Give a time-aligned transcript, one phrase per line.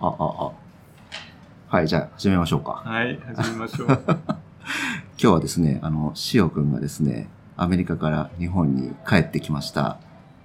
[0.00, 0.52] あ、あ、あ。
[1.76, 2.82] はい、じゃあ始めましょうか。
[2.84, 3.88] はい、始めましょう。
[3.88, 4.06] 今
[5.16, 9.98] 日はですね、あの、しおくんがですね、アメリカから日本に帰ってきました。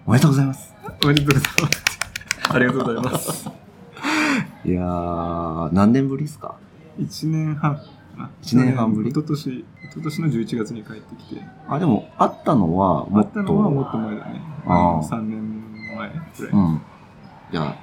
[0.06, 0.74] おめでとうございます。
[1.04, 2.52] おめでとうございます。
[2.52, 3.50] ありがとうございます。
[4.66, 6.56] いやー、何年ぶりですか？
[6.98, 7.82] 一年半か
[8.18, 8.30] な。
[8.42, 9.10] 一年半ぶり？
[9.10, 11.42] 一昨年、一昨年の11月に帰ってきて。
[11.68, 13.30] あ、でも、会ったのはもあっと。
[13.30, 14.42] ったのはもっと前だね。
[14.66, 16.52] あー3年前くらい。
[16.52, 16.82] うん。
[17.52, 17.76] いや、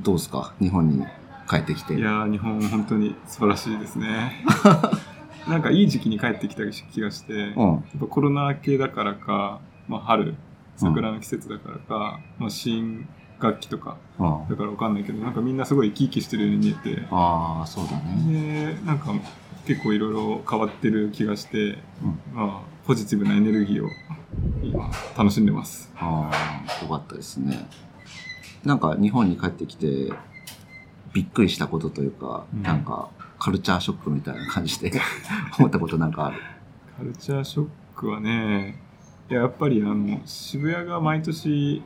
[0.00, 0.52] どうですか？
[0.60, 1.04] 日本に
[1.48, 1.94] 帰ってきて。
[1.94, 4.44] いやー、日本本当に素晴らしいですね。
[5.48, 7.72] なんかいい時期に帰ってきた気がして、うん。
[7.72, 10.34] やっぱコロナ明けだからか、まあ、春、
[10.76, 13.08] 桜の季節だからか、まあ、新
[13.40, 14.48] 学期とかうん。
[14.48, 18.76] だからわかんないけど、なんかみんなすごい生き生きしてるように見えて、ああ、そうだね。
[18.76, 19.12] でなんか
[19.66, 22.18] 結構いろいろ変わってる気がして、うん。
[22.34, 23.88] まあ、ポジティブなエネルギーを
[24.62, 25.92] 今楽しんでます。
[25.98, 27.66] ああ、よかったですね。
[28.64, 30.12] なんか日本に帰ってきて、
[31.12, 34.92] びっくりしたことというか、うんなんかカルチャーショックみたいな感じで
[35.58, 36.36] 思ったことなんかある。
[36.96, 38.78] カルチャーショックはね、
[39.28, 41.82] いややっぱりあの渋谷が毎年、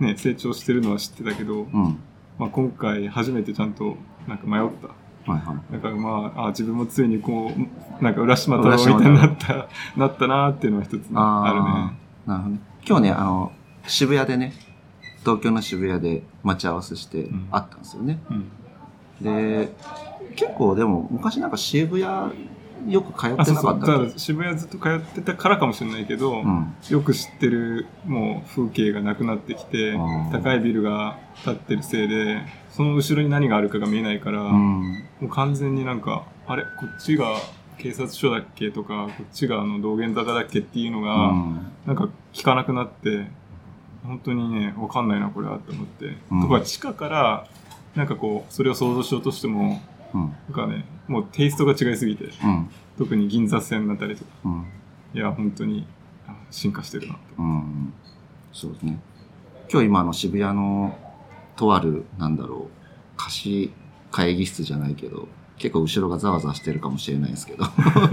[0.00, 1.98] ね、成長してるのは知ってたけど、うん。
[2.38, 4.88] まあ、今回初めてちゃんとなんか迷った。
[5.30, 5.72] はいはい。
[5.72, 7.52] だからまあ、あ自分もついにこ
[8.00, 11.98] う、なんか浦島太郎みたいになった、なったなーっていうのは一つあるね。
[12.26, 12.60] なるほどね。
[12.88, 13.52] 今日ね、あの、
[13.86, 14.52] 渋谷でね、
[15.20, 18.18] 東京の渋谷で待ち合わせしてうん会ったんですよね。
[18.30, 18.50] うん。
[19.22, 19.68] で、
[20.36, 22.32] 結構でも昔なんか渋谷
[22.88, 23.64] よく通ってなあ、そうそう。
[23.64, 26.74] かったっだから渋谷ずっと通ってたからかもしれないけど、けうん。
[26.88, 35.04] よく知ってるもう風景がなくなってきてうん高いビルが建ってるせいでその後ろに何があるかが見えないから、うもん。
[35.22, 36.62] う完全になんかあれ？
[36.62, 37.26] こっちが
[37.76, 38.70] 警察署だっけ？
[38.70, 40.60] とかこっちがあの道玄坂だっけ？
[40.60, 41.72] っていうのうが、ん。
[41.86, 43.26] なんか聞かなくなって
[44.02, 47.46] 本当にねわかんないなこれはって思って、うんとか地下から
[47.94, 49.82] なんかこうそれを想像しようとしても
[50.14, 50.20] うん。
[50.20, 52.70] なんかねもうテイストが違いすぎてうん。
[52.98, 54.66] 特に銀座線だったりとかうん。
[55.14, 55.86] いや本当に
[56.26, 57.92] あ進化してるなってうん。
[58.52, 58.98] そうですね。
[59.72, 60.98] 今日今あの渋谷の
[61.60, 63.72] とある、なんだろう、貸し
[64.10, 65.28] 会議室じゃないけど、
[65.58, 67.66] 結構後ろがざわざわしてるかもしれないですけど、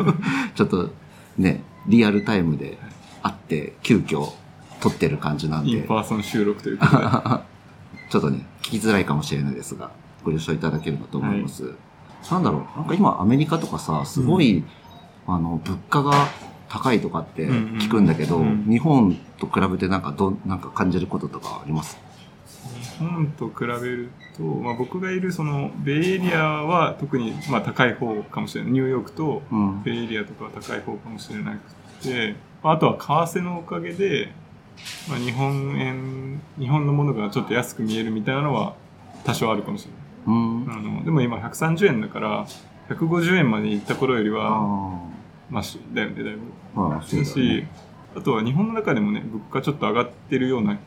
[0.54, 0.90] ちょっと
[1.38, 2.78] ね、リアルタイムで
[3.24, 4.34] 会って、急遽
[4.82, 6.80] 撮ってる感じなんで、 in person 収録という
[8.10, 9.92] ちょっとね、聞きづらいかもしれないですが、
[10.24, 11.74] ご了承いただければと思います。
[12.32, 14.64] なんだろう、なんか今アメリカとかさ、すごい、
[15.28, 16.14] あの、物価が
[16.70, 18.42] 高いとかって聞くんだけど、うん。
[18.44, 21.98] うんうん日本と比べてなんかど、なんか感じることとかあります？
[23.00, 28.74] 日本と比べると、まあ、僕がいるそのベイエリアは特にまあ高い方かもしれない。
[28.74, 29.84] ニューヨークとうん。
[29.84, 31.60] ベイエリアとかは高い方かもしれなく
[32.04, 34.34] てまああとは為替のおかげで、
[35.10, 38.74] まあ、日本円日本のものがちょっと安く見えるみたいなのは
[39.24, 39.92] 多少あるかもしれ
[40.28, 40.66] うん。
[40.66, 42.46] ないあのでも今130円だから
[42.90, 45.00] 150円まで行った頃よりはあ
[45.50, 46.42] マシだよねだいぶ。
[46.76, 46.96] あ。
[46.96, 47.66] ああ、そうだし。
[48.16, 50.78] あとは日本の中でもね物価ちょっと上がってるような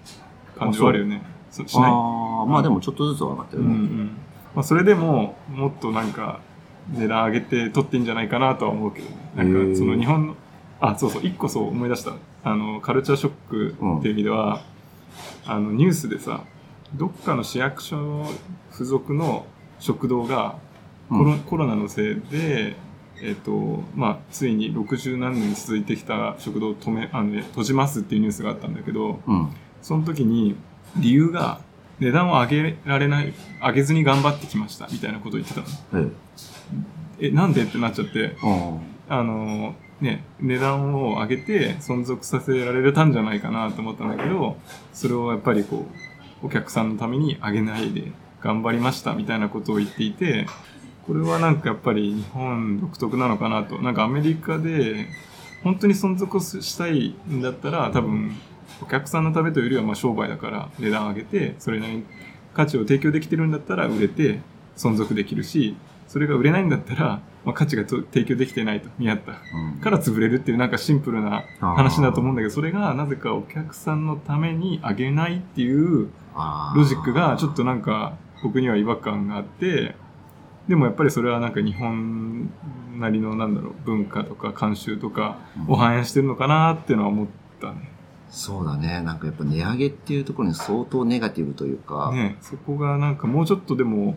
[0.58, 1.22] 感じはあるよね。
[1.50, 1.90] そしない。
[1.90, 3.68] ああ、まあでもちょっとずつは上がってるね。
[3.68, 4.10] うんうん。
[4.54, 6.40] まあ、それでももっとなんか
[6.92, 9.16] 値段上げて取ってんじゃないかなとは思うけどね。
[9.36, 10.36] なんかその日本の
[10.80, 14.62] あそうそう一個そう思い出したあのカルチャーショックっていう意味では、
[15.46, 16.44] あのニュースでさ
[16.94, 18.26] どっかの市役所
[18.72, 19.46] 付属の
[19.78, 20.56] 食堂が
[21.08, 22.76] コロ,、コロナのせいで
[23.22, 29.50] えっとまあ、ついに60何年続いてきた食堂を止めあの、ね、閉じますっていうニュースがあったんだけど、うん。
[29.82, 30.56] その時に
[30.96, 31.60] 理由が
[31.98, 35.66] 値段を上げられない、上げずに頑張ってきましたみたいなことを言ってたの。
[36.04, 36.10] え
[37.20, 37.26] え。
[37.28, 38.78] え、なんでってなっちゃって、あ
[39.20, 44.56] あの、ね、値段を上げて存続させられたんじゃないかなと思ったんだけど、
[44.92, 45.86] それをやっぱりこ
[46.42, 50.46] う、お客さんのために上げないで頑張りましたみたいなことを言っていて、
[51.06, 53.78] これはなんかやっぱり日本独特なのかなと。
[53.78, 55.06] なんかアメリカで
[55.62, 58.36] 本当に存続したいんだったら多分
[58.82, 62.04] お客さんのためというよりはま商売だから値段上げてそれなりに
[62.54, 64.40] 価値を提供できてるんだったら売れて
[64.76, 65.76] 存続できるし
[66.08, 69.36] それが売れないんだったら、まあ、価値がと提供できてないと見合ったあ。
[69.74, 69.80] うん。
[69.80, 76.10] から潰れるっていうなんかシンプルな話だと思うんだけどそれがなぜかお客さんのために上げないっていう
[76.74, 79.94] ロジックがちょっとなんか僕には違和感があって
[80.68, 82.50] でもやっぱりそれはなんか日本
[82.98, 87.26] なりのなんだろう文化とか慣習とかを反映してるのかなっていうのは思っ
[87.60, 87.90] たね。
[88.28, 89.00] そうだね。
[89.00, 94.16] なんかやっぱ値上げっていうところに相当ネガティブというか、ねそこがなんかもうちょっとでも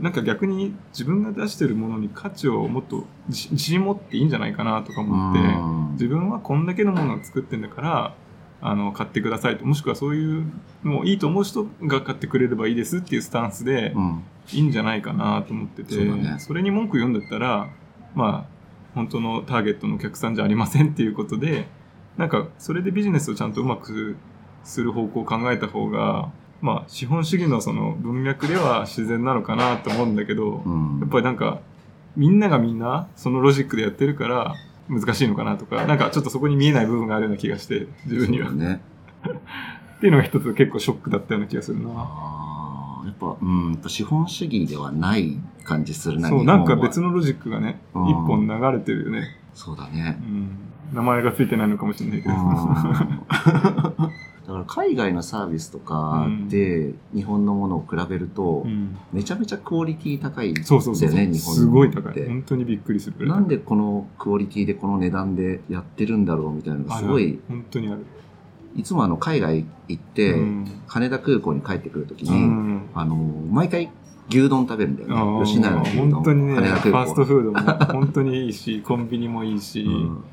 [0.00, 5.92] なんか逆に自分が出してるものに価値をもっと自自信持っていいんじゃないかなとか思ってうん。
[5.92, 8.14] 自分はこんだけのものを作ってんだから
[8.62, 9.64] あの買ってくださいと。
[9.64, 10.44] もしくはそういう
[10.84, 14.22] のをいいと思う人が買ってくれればいいですっていうスタンスでうん。
[14.52, 16.36] いいんじゃないかなと思っててそうだね。
[16.38, 17.68] それに文句言うんだったら
[18.14, 18.60] まあ
[18.94, 21.68] 本当のターゲットのお客さんじゃありませんっていうことで
[22.16, 24.16] なんかそれでビジネスをちゃんとうまく
[24.64, 30.98] する方向を考えた方がまあ資本主義のその文脈では自然なのかなと思うんだけど、うん。
[31.00, 31.60] やっぱりなんか
[32.16, 34.54] みんながみんなそのロジックでやってるから
[34.88, 38.80] 難しいのかなとかなんかちょっとそこに見えない部分があるような気がして自分には、ね。
[39.96, 41.90] っていうのが一つ結構ショックだったような気がするな。
[43.04, 50.24] やっぱ、うん、資本主義ではない感じするな、そうなんか別のロジックがねうん一本流れてるよね、そうだねう。
[50.24, 50.50] ん、
[50.94, 54.10] 名前がついてないのかもしれないけどだ
[54.64, 58.96] から海外のサービスとかで日本のものを比べるとうん。
[59.12, 62.26] めちゃめちゃクオリティ高いんだそうそうそうよね、日本すごい高い。
[62.26, 63.26] 本当にびっくりする。
[63.26, 68.06] なんでこのクオリティでこの値段でやってるんだろうみたいなのがすごい、本当にある、
[68.76, 70.82] いつもあの海外行って、うん。
[70.86, 72.90] 羽田空港に帰ってくるときうに、ん。
[72.94, 73.90] あの、毎回
[74.28, 75.44] 牛丼食べるんだよね。
[75.44, 76.10] 吉野家の牛丼。
[76.10, 76.90] 本当にね、羽田空港。
[76.90, 80.24] ファーストフードも本当にいいし、コンビニもいいし、 うん。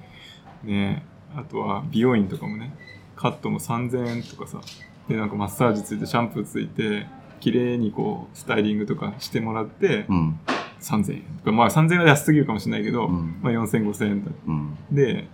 [0.64, 1.04] ね。
[1.36, 2.74] あとは美容院とかもね、
[3.18, 4.62] カットも3000円とかさ、
[5.10, 7.08] で、なんかマッサージついて、シャンプーついて、
[7.40, 10.40] 綺麗にこう、スタイリングとかしてもらって、うん。
[10.80, 14.32] 3000円とか、まあ3000円は安すぎるかもしれないけど、うんまあ4000、5000円だ。
[14.48, 14.78] うん。
[14.92, 15.28] で、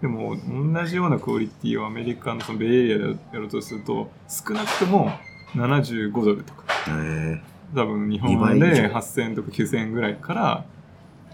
[0.00, 5.10] でも同じようなクオリティをアメリカのそのベイエリアでやろうとすると、少なくとも
[5.54, 7.40] 75ドルとか、え
[7.74, 10.64] 多分日本2倍以で上8000円とか9000円ぐらいから、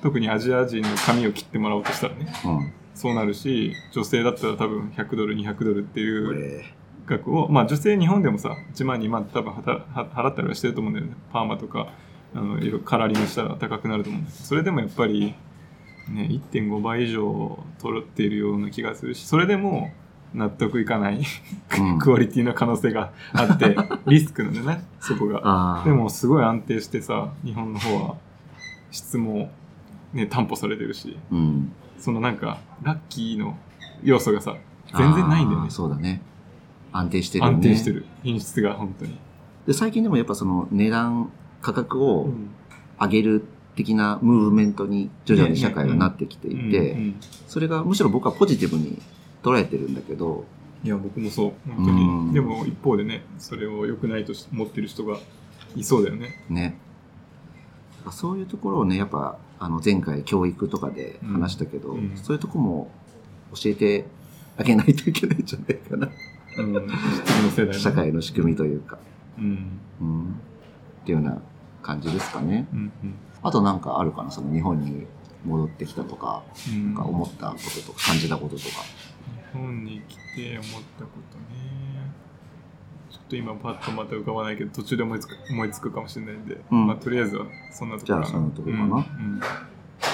[0.02, 2.72] 特にアジア人の髪を切ってもらおうとしたらね、ー、うん。
[2.94, 6.64] そうなるし、女性だったら多分100ドル、200ドルっていうえ
[7.06, 11.14] 額を、まあ女性日本でもさ、1万、2万って多分払ったりはしてると思うんだよね。
[11.32, 11.88] パーマとか、
[12.34, 15.34] あの、いろいろカラーリングしたら高くなると思うんだけど、それでもやっぱり、
[16.08, 19.90] ね、1.5倍以上取っているような気がするし、それでも
[20.34, 21.22] 納得いかない
[21.78, 23.76] うん クオリティの可能性があって、
[24.06, 25.82] リスクなんだよね、そこが。
[25.84, 28.16] で、もすごい安定してさ、日本の方は
[28.90, 29.50] 質も
[30.12, 31.72] ね、担保されてるし、うん。
[31.98, 33.56] そのなんか、ラッキーの
[34.02, 34.56] 要素がさ、
[34.96, 35.70] 全然ないんだよね。
[35.70, 36.22] そうだね。
[36.92, 37.56] 安定してるよね。
[37.56, 38.04] 安定してる。
[38.22, 39.18] 品質が本当に。
[39.66, 41.30] で、最近でもやっぱその値段、
[41.62, 42.50] 価格うをん
[43.00, 43.44] 上げる
[43.74, 47.16] 的なムーブメントに徐々に社会がなってきていて、ん
[47.48, 49.00] それがむしろ僕はポジティブに
[49.42, 50.44] 捉えてるんだけど、
[50.84, 52.34] いや、僕もそう、本当うんに。
[52.34, 55.18] でも一方でね、それを良くないと思ってる人が
[55.74, 56.44] いそうだよね。
[56.50, 56.78] ね。
[58.10, 62.90] そういうところをね、やっぱ、あの、前回教育とかで話したけど、うんうんそういうとこも
[63.54, 64.04] 教えて
[64.58, 66.10] あげないといけないんじゃないかな。
[66.58, 66.90] うん。
[67.24, 67.92] 次の世代の社。
[67.92, 68.98] 会の仕組みというか、
[69.38, 69.80] うん。
[70.02, 70.24] うん。
[71.02, 71.40] っていうような
[71.82, 72.66] 感じですかね。
[72.74, 72.92] うん。
[73.42, 75.06] あとなんかあるかな、その日本に
[75.46, 76.94] 戻ってきたとか、うん。
[76.94, 78.66] なんか思ったこととか、感じたこととか。
[79.54, 81.93] 日本に来て思ったことね。
[83.14, 86.86] ちょっと今パッとまた浮かばないけど、途中で思いつく思いつくかもしれないんで、うん。
[86.88, 88.26] まあとりあえずはそんなところかな。
[88.26, 88.96] じゃあそんなとこかな。
[88.96, 89.40] うん。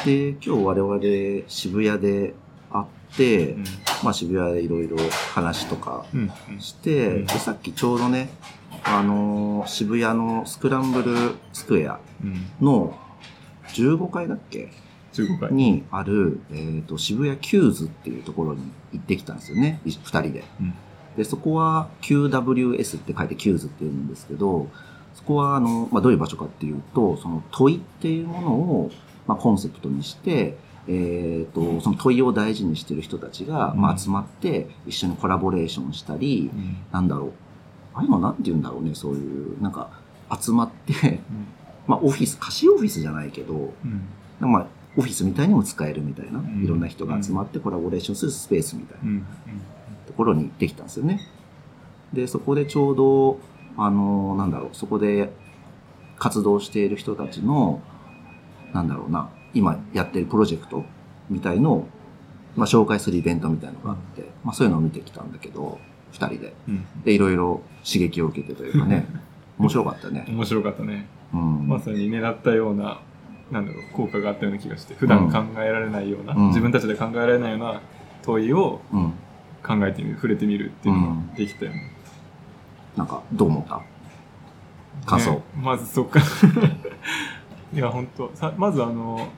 [0.04, 2.34] で、今日我々渋谷で
[2.70, 3.64] 会って、うん。
[4.02, 4.98] まあ渋谷でいろいろ
[5.32, 6.30] 話とかうん。
[6.50, 6.60] うん。
[6.60, 7.26] して、うん。
[7.26, 8.28] でさっきちょうどね、
[8.84, 12.46] あのー渋谷のスクランブルスクエアうん。
[12.60, 12.98] の
[13.68, 14.68] 15階だっけ
[15.14, 15.52] ？15階。
[15.52, 18.60] にある、えっ、と、渋谷キューズっていうところに
[18.92, 19.80] 行ってきたんですよね。
[19.86, 20.44] い二人で。
[21.14, 24.68] うんで、そこは QWS って書いてキューズって言うんですけど、
[25.14, 28.90] そこはあの、まあ、どういう場所かっていうと、その問いっていうものを、
[29.26, 30.56] まあ、コンセプトにして、
[30.88, 36.76] えっ、と、その問いを大事にしてる人たちが、まあ、うん集まって一緒にコラボレーションしたり、うん。
[36.90, 37.32] なんだろう。
[37.94, 39.90] ああいうのなんて言うんだろうね、そういう、なんか、
[40.40, 41.20] 集まって、
[41.86, 44.50] まあ、オフィス、貸しオフィスじゃないけど、うん。
[44.50, 46.64] まあ、オフィスみたいにも使えるみたいな、ん。
[46.64, 49.20] いろんな人が集まってコラボレーションするスペースみたいな
[50.20, 51.20] ころにできたんですよね。
[52.12, 53.40] で、そこでちょうど、
[53.76, 55.32] あの、なんだろう、そこで
[56.18, 57.80] 活動している人たちの、
[58.74, 60.84] なんだろうな、今やってるプロジェクト
[61.30, 61.86] みたいのを、
[62.54, 65.78] まあ、紹介するイベントみたいのがあって、まあ、そういうのを見てきたんだけど、
[66.12, 66.54] 二人で。
[66.68, 69.06] うんで、いろいろ刺激を受けてというかね、
[69.58, 70.26] 面白かったね。
[70.28, 71.06] 面白かったね。
[71.32, 71.68] うん。
[71.68, 73.00] まさに狙ったような、
[73.50, 77.80] なんだろう、効果があったような気がして、普段考えられないような、うん自分たちで考えられないような
[78.22, 79.12] 問いをうん。
[79.78, 81.90] 考えてみる、触れてみるっていうのができたよね。
[82.96, 83.80] なんか、どう思った？
[85.06, 85.32] 感想。
[85.32, 86.20] ねまずそっか。
[87.72, 89.28] いや本当さまずあの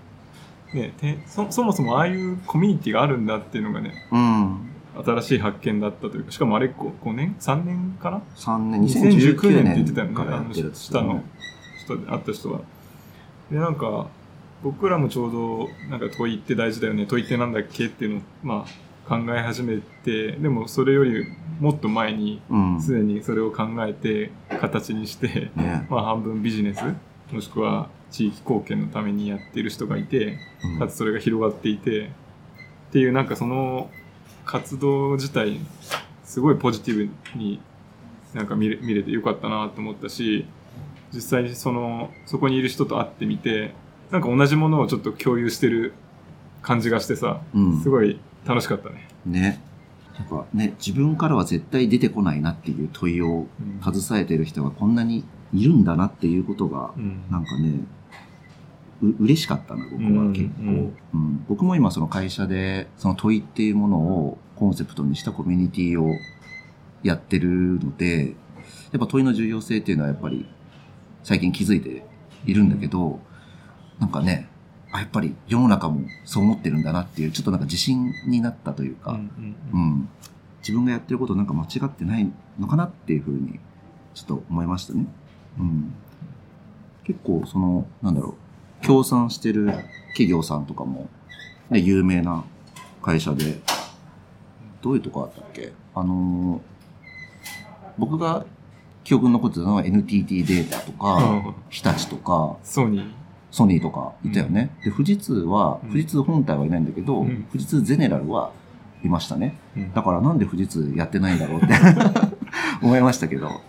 [0.72, 4.68] ねてそそもそもああいうコミュニティがあるんだっていうのがねうん。
[5.04, 11.22] 新しい発見だったというかしかもあれ5年？3年かな？3年、2019 2019年って言ってたよね年からやってるっあの下の
[11.84, 12.60] 人で会った人は。
[13.50, 14.06] でなんか
[14.62, 17.04] 僕らもちょうどなんか問いって大事だよね。
[17.06, 17.86] 問いってなんだっけ？
[17.86, 18.70] っていうのをまあ
[19.08, 21.26] 考え始めてでもそれより
[21.60, 22.80] もっと前にうん。
[22.80, 24.30] すでにそれを考えて
[24.60, 25.86] 形にして、ね。
[25.90, 26.82] まあ、半分ビジネス
[27.32, 32.10] もしくは地域貢献のためにやっている人がいてうんかつそれが広がっていて
[32.88, 33.90] っていうなんかその
[34.44, 35.58] 活動自体
[36.24, 37.60] すごいポジティブに
[38.34, 40.46] なんか見れ見れてよかったなと思ったし
[41.12, 43.74] 実際にそのそこにいる人と会ってみて
[44.10, 45.94] なんか同じものをちょっと共有してる
[46.60, 47.82] 感じがしてさうん。
[47.82, 49.08] すごい楽しかったね。
[49.26, 49.60] ね。
[50.18, 53.92] なんかね、自分からは絶対出てこないなっていう問いをうん。
[53.92, 57.22] 携えてる人がこんなにいるんだなっていうことが、うん。
[57.30, 57.80] なんかね、
[59.02, 60.94] う嬉しかったな、僕はうん結構、うん。
[61.14, 61.44] うん。
[61.48, 66.14] 僕も今その会社で、その問いっていうものをコンセプトにしたコミュニティを
[67.02, 68.34] やってるので、
[68.92, 70.46] やっぱ問いの重要性っていうのはやっぱり
[71.22, 72.04] 最近気づいて
[72.44, 73.20] いるんだけど、
[73.98, 74.48] なんかね、
[74.92, 80.08] あ、やっぱり世の中もそう思ってるんだなっていう、ちょっとなんか自信になったというか、うんうん。
[80.60, 83.58] 自分がやってることなんか間違ってないのかなっていうふうに、
[84.14, 85.06] ちょっと思いましたね。
[85.58, 85.94] うん。
[87.04, 88.36] 結構、その、なんだろ
[88.82, 89.66] う、協賛してる
[90.10, 91.08] 企業さんとかも、
[91.70, 92.44] ね、有名な
[93.02, 93.60] 会社で、
[94.82, 95.72] どういうとこあったっけ？
[95.94, 96.60] あのー
[97.98, 98.46] 僕が
[99.04, 103.10] 記憶に残ってたのは NTT データとか、うん日立とか、ソニー
[103.52, 104.70] ソニーとかいたよね。
[104.82, 108.50] で、富士通は、うん富士通本体はいないんだけど、うん富士通ゼネラルは
[109.04, 109.58] いましたね。
[109.76, 111.74] うんだからなんで富士通やってないんだろうって
[112.82, 113.60] 思いましたけど。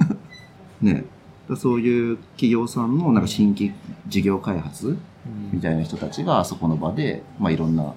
[0.80, 1.04] ね。
[1.56, 3.72] そういう企業さんのなんか新規
[4.08, 4.96] 事業開発
[5.52, 7.92] みたいな人たちがあそこの場で、まあいろんな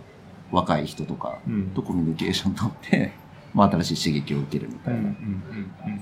[0.52, 3.12] 若い人とかうんとコミュニケーション取って、
[3.54, 5.14] まあ新しい刺激を受けるみたいな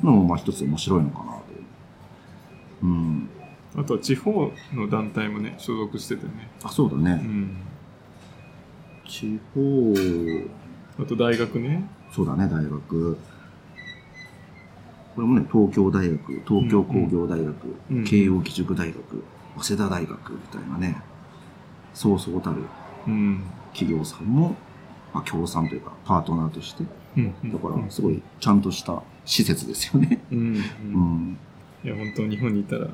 [0.03, 1.41] のもまあ一つ面白いのかなと。
[2.83, 3.29] うん。
[3.77, 7.21] あとは地方の団体もね所属しててね、あ、そうだね。
[7.23, 7.57] うん、
[9.07, 9.93] 地方、
[11.03, 11.83] あと大学ね。
[12.11, 13.17] そうだね、大学。
[15.15, 17.55] これもね、東京大学、東京工業大学、
[17.91, 19.23] うん慶応義塾大学、
[19.57, 21.01] 早稲田大学みたいなね、
[21.93, 22.63] そうそうたる
[23.07, 23.43] うん。
[23.73, 24.55] 企業さんも、
[25.13, 26.83] まあ、協賛というか、パートナーとして、
[27.17, 27.51] うん。
[27.51, 30.21] だから、すごい、ちゃんとした施設ですよね。
[30.31, 30.45] うん、うん。
[30.45, 31.37] うん。
[31.83, 32.87] いや本当日本にいたら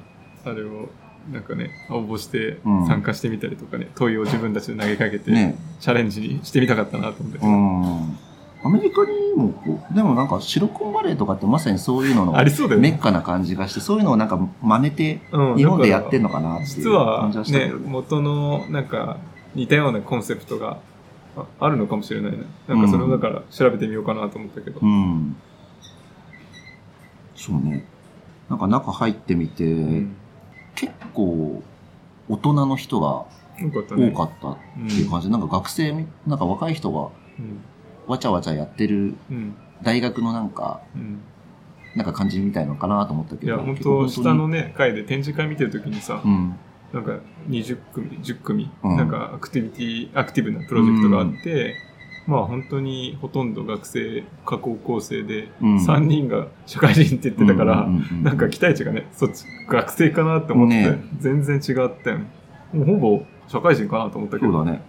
[0.46, 0.90] あれを
[1.32, 8.18] なんかね応募してうん参加してみたりとかね、問いを自分たちで投げかけて、ねチャレンジにしてみたかったなと思って、うん。
[8.64, 17.90] アメリカにもこう、でもなんかシロコンバレーとかってまさにそういうののありそうだよねメッカな感じがして、そういうのをなんか真似てうん日本でやってんののかなってい実うは感じはしたけねどね。
[17.90, 19.18] 元のなんか
[19.56, 20.80] 似たようなコンセプトが
[21.36, 25.36] ああるのかもしれないねなんかそれをだから調べてみようかなと思ったけど、うん。
[27.36, 27.86] そうね。
[28.50, 30.16] なんか中入ってみて、うん
[30.76, 31.64] 結構
[32.30, 33.26] 大人の人が
[33.60, 37.10] 多かったっていう感じで、なんか学生み、なんか若い人が
[37.40, 37.62] うん。
[38.08, 39.56] わちゃわちゃやってるうん。
[39.84, 41.22] 大学のなんか、うん。
[41.96, 43.48] なんか感じみたいのかなと思ったけど。
[43.48, 46.56] いや本当下のね回で展示会見てる時にさ、うん。
[46.94, 48.98] なんか20組10組、うん。
[48.98, 51.76] なんかアクティビティアクティブなプロジェクトがあって、
[52.28, 55.78] まあ本当にほとんど学生か高校生でうん。
[55.78, 58.24] 3人が社会人って言ってたから、うんうんうんうん。
[58.24, 62.26] なんか期待値がねそっち学生かなって思って、ね全然違ったよね
[62.74, 64.52] もうほぼ社会人かなと思ったけど。
[64.52, 64.82] そうだね。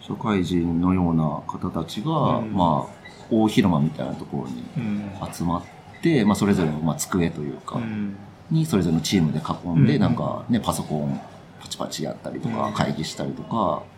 [0.00, 2.52] 社会人のような方たちが、うん。
[2.52, 5.32] まあ、大広間みたいなところにうん。
[5.32, 5.62] 集まっ
[6.02, 8.16] て、まあ、それぞれの、まあ、机というか、うん。
[8.50, 10.00] にそれぞれのチームで囲んで、うん。
[10.00, 11.20] なんかね、パソコン
[11.60, 12.74] パチパチやったりとか、うん。
[12.74, 13.97] 会議したりとか、ね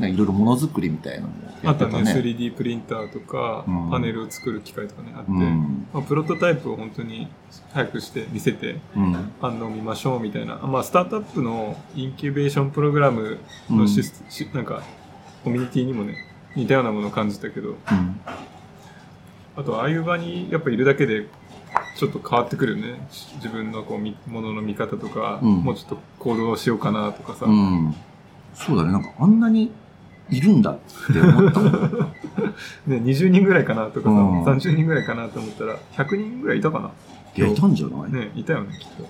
[0.00, 2.20] いろいろものづくりみたいなのもやあとねってたね。
[2.20, 5.86] 3D プリンターとか、うんパネルを作る機械とかねあって、うん。
[5.92, 7.28] まあ、プロトタイプを本当に
[7.72, 9.32] 早くして見せてうん。
[9.40, 13.38] 反応を見ましょうみたいな、まあ、スタートアップのインキュベーションプログラム
[13.70, 14.82] のシス、しなんか
[15.44, 16.16] コミュニティにもね
[16.56, 17.76] 似たようなものを感じたけどうん。
[19.56, 21.26] あとああいう場にやっぱいるだけで
[21.96, 27.94] ちょっと変わってくるよね自分のこうみものの見方とか、うんもうちょっと行動しようかなとかさ、うん。
[28.54, 29.70] そうだね、なんかあんなに
[30.30, 30.78] いるんだっ
[31.12, 31.70] て思ったもん。
[32.86, 34.44] ね、20人ぐらいかなとかさ、うん。
[34.44, 36.90] 30人ぐらいかなと思ったら100人ぐらいいたか
[37.36, 39.04] いや、いたんじゃない、なねいたよねきっと。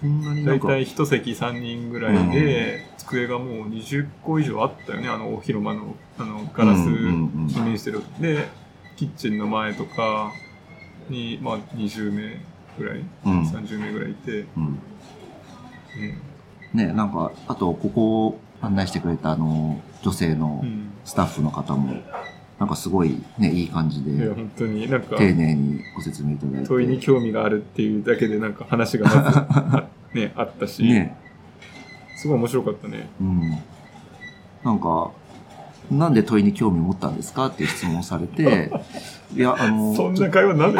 [0.00, 0.44] こんなに。
[0.44, 6.90] 大体一席3人ぐらいで、机がもう20個以上あったよねあの大広間のあのガラスうんう
[7.44, 8.48] んに面してる、で
[8.96, 10.32] キッチンの前とか
[11.08, 12.40] に、まあ、20名
[12.78, 13.42] ぐらい、うん。
[13.42, 14.72] 30名ぐらいいて、うん。
[16.00, 16.18] ね
[16.74, 22.02] ね、なんか、あと、ここを案内してくれた、あの、女性のうんスタッフの方も、
[22.58, 26.68] なんかすごいね、いい感じで、本当になんか丁寧にご説明いただいて。
[26.68, 31.16] 問いに興味があるっていうだけでなんか話がま ね、あったし、ね、
[32.16, 33.08] すごい面白かったね。
[33.20, 33.40] うん。
[34.62, 35.10] なんか、
[35.90, 38.70] なんで問いに興味を持ったんですかっていう質問をされて、
[39.34, 40.78] いや、あの、そんな会話なんで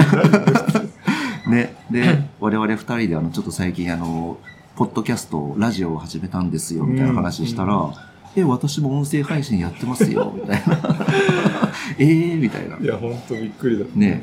[1.49, 4.37] ね、で、我々二人であの、ちょっと最近あの、
[4.77, 7.93] ポッドキャスト、ラジオを始めたんですよ、みたいな話したら、うん
[8.39, 10.79] え、私も音声配信やってますよ、 みたいな。
[11.99, 12.77] えー、みたいな。
[12.77, 13.85] いや、ほんとびっくりだ。
[13.95, 14.23] ね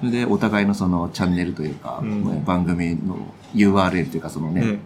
[0.00, 3.16] それで、お互いのそのチャンネルというか、うんね番組の
[3.54, 4.78] URL というか、そのね、ね。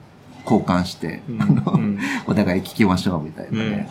[0.45, 3.91] 交換して、うんお互い聞きましょう、みたいなね。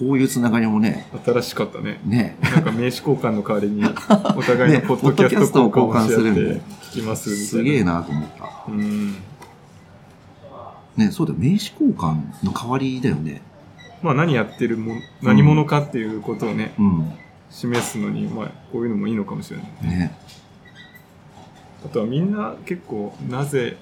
[0.00, 2.00] こういうつながりもね、新しかったね。
[2.06, 3.84] ね、なんか名刺交換の代わりに、
[4.34, 6.60] お互いのねポッドキャストを交換するんてで
[6.90, 7.48] 聞きますみたいな。
[7.50, 8.72] すげえなと思った。
[8.72, 9.14] うん。
[10.96, 13.42] ね、そうだよ、名刺交換の代わりだよね。
[14.02, 17.12] まあ何やってるも、何者かっていうことをね、うん。
[17.50, 19.66] 示すのに、まあこういうのもいいのかもしれない。
[19.98, 20.14] ね。
[21.84, 23.76] あとはみんな結構、なぜ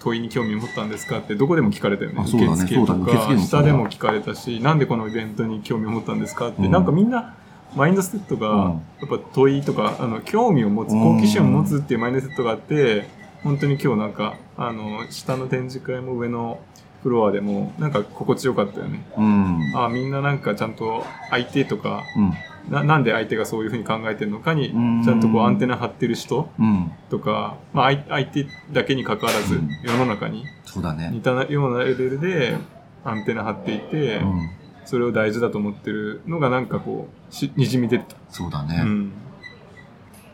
[0.00, 1.18] 問いに興味を持ったんですか？
[1.18, 2.16] ってどこでも聞かれたよね。
[2.16, 2.22] ね。
[2.24, 6.48] 受付とか、も下でも聞かれたし、なんでこのイベントに興味を持ったんですか？
[6.48, 6.70] って、うん。
[6.70, 7.36] なんかみんな、
[7.76, 8.70] マインドセットが、うん。
[8.72, 8.76] や
[9.06, 11.16] っぱ問いとか、あの、興味を持つ、うん。
[11.16, 13.08] 好奇心を持つっていうマインドセットがあって、
[13.44, 16.58] 本当に今日なんか、あの、下の展示会も上の
[17.02, 19.04] フロアでも、なんか心地よかったよね。
[19.16, 19.72] うん。
[19.74, 22.32] あみんななんかちゃんと相手とか、うん。
[22.72, 26.92] ななんで相手がそういうふうに考えてるのかに、うんちゃんとこうアンテナ張ってる人うん。
[27.10, 31.20] とか、まあ相相手だけに関わらずうん、世の中にそうだね似。
[31.22, 32.56] たようなレベルで
[33.04, 34.50] アンテナ張っていて、うん。
[34.84, 38.16] それを大事だと思ってるのがなんかこう、しにじみ出てた。
[38.30, 38.82] そうだね。
[38.84, 39.12] うん。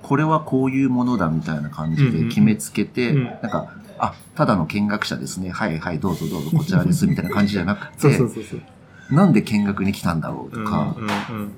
[0.03, 5.51] これはこういうものだみたいな感じで決めつけて、うんなんか、あ、ただの見学者ですね。
[5.51, 9.15] はいはい、どうぞどうぞ、こちらです、 みたいな感じじゃなくて、そうそうそうそう。
[9.15, 11.53] なんで見学に来たんだろうとか、うんうん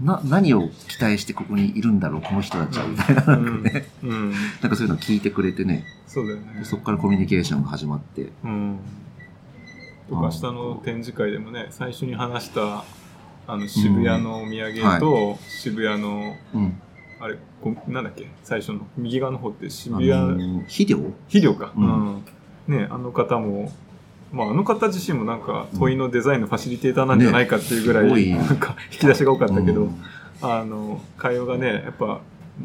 [0.00, 4.10] な、何を期待してここにいるんだろう、この人たちは、みたいな、なんかね、うん。
[4.10, 4.30] うん。
[4.60, 6.64] なんかそういうのを聞いてくれてね、そうだよねで。
[6.64, 8.78] そこからコミュニケーションが始まって、うん。
[10.08, 12.84] とか、下の展示会でもね、最初に話した、
[13.46, 16.80] あの、渋谷のお土産と、渋谷の、うん。
[17.24, 18.28] あれ、こなんだっけ？
[18.42, 21.72] 最初の、右側の方って渋あ谷、肥料肥料か。
[21.74, 22.24] ううんん。
[22.68, 23.72] ね、あの方も、
[24.30, 30.02] まあ、あの方自身もなんか、問いのデザインのファシリテーターなんじゃないかっていうぐらい、なんか、引き出しが多かったけど、うん
[30.42, 32.20] あの、会話がね、やっぱ、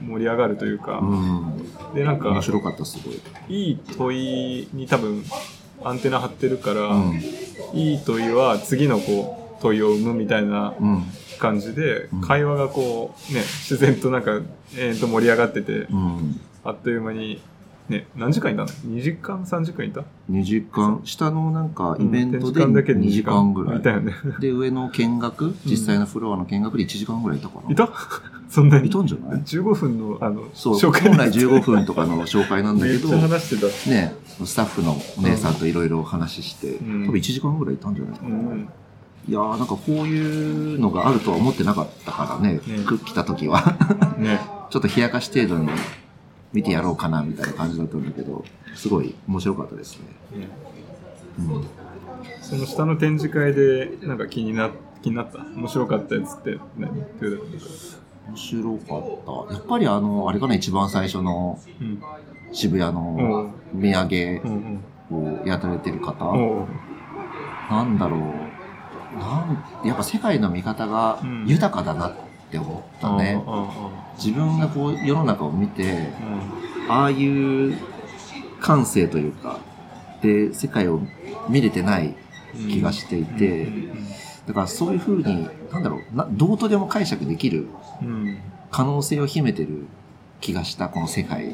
[0.06, 1.94] 盛り上がるというか、うん。
[1.96, 3.22] で、なんか面、白かった、すごい。
[3.48, 4.14] いい問
[4.64, 5.24] いに多分、
[5.86, 7.22] アンテナ張ってるから、うん。
[7.74, 11.04] いい問いは次のこう、問いを生むみたいなうん。
[11.40, 14.40] 感じでうん、会話がこう、ね、自然となんか、
[14.78, 16.40] えー、と盛り上がってて、うん。
[16.64, 17.42] あっという間に、
[17.90, 23.80] ね、何時間いたの ?2 時間 ?3 時間いた？2時間、下のなんかイベントでうん展示館だけで2時間ぐらい。
[23.80, 24.14] いたよね。
[24.40, 27.72] で、上の見学、実際のフロアの見学で1時間ぐらいいたかな。
[27.72, 27.90] いた？
[28.48, 28.90] そんなに？
[28.90, 33.90] いたんじゃない ?15 分の、あの、そう、紹介本来15分とかの紹介なんだけど話してた。
[33.90, 34.14] ね、
[34.46, 38.70] スタッフのお姉さんといろいろ話して、うん多分1時間ぐらいいたんじゃないかな。
[39.28, 39.34] うん。
[39.34, 43.62] いやーなんかこういうのがあるとは思ってなかったからね、ねく来た時は。
[44.18, 44.40] ね。
[44.70, 45.70] ちょっと冷やかし程度に
[46.54, 50.00] 見てやろうかなみたいな感じだったんだけど、すごい面白かったです
[50.32, 50.40] ね。
[50.42, 50.48] ね
[51.40, 51.66] うん、
[52.42, 54.70] その下の展示会で、なんか気にな、
[55.02, 55.40] 気になった？
[55.56, 56.92] 面白かったやつって何？
[56.92, 59.54] 面白かった。
[59.54, 62.02] やっぱりあの、あれかな、一番最初のうん。
[62.52, 65.42] 渋谷おのう土産うんうん。
[65.42, 66.68] をやられてる方、おう
[67.72, 68.22] なんだろう。
[69.18, 71.46] なんやっぱ世界の見方がうん。
[71.48, 72.14] 豊かだなっ
[72.52, 73.42] て思ったね。
[73.46, 76.10] あ自分がこう世の中を見て、
[76.90, 77.78] ああいう
[78.60, 79.60] 感性というか、
[80.22, 81.02] で、世界を
[81.48, 82.16] 見れてない
[82.56, 84.06] うん気がしていて、うん
[84.48, 87.68] だからそういうふうに、なんだろうな、どうとでも解釈できる
[88.02, 88.40] うん。
[88.72, 89.86] 可能性を秘めてる
[90.42, 91.52] 気がした、この世界を。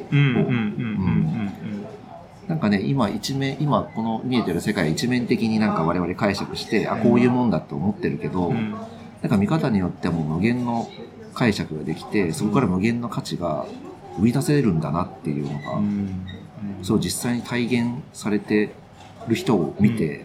[2.48, 8.56] なんかね、今一面、今この見えてる世界一面的になんか我々解釈して、あ、こういうもんだと思ってるけど、うん。
[8.56, 8.76] うん
[9.26, 10.88] なんか見方によってはもう無限の
[11.34, 13.66] 解釈ができて、そこから無限の価値が
[14.18, 16.26] 生み出せるんだなっていうのが、うん。
[16.84, 18.70] そう実際に体現されて
[19.28, 20.24] る人を見て、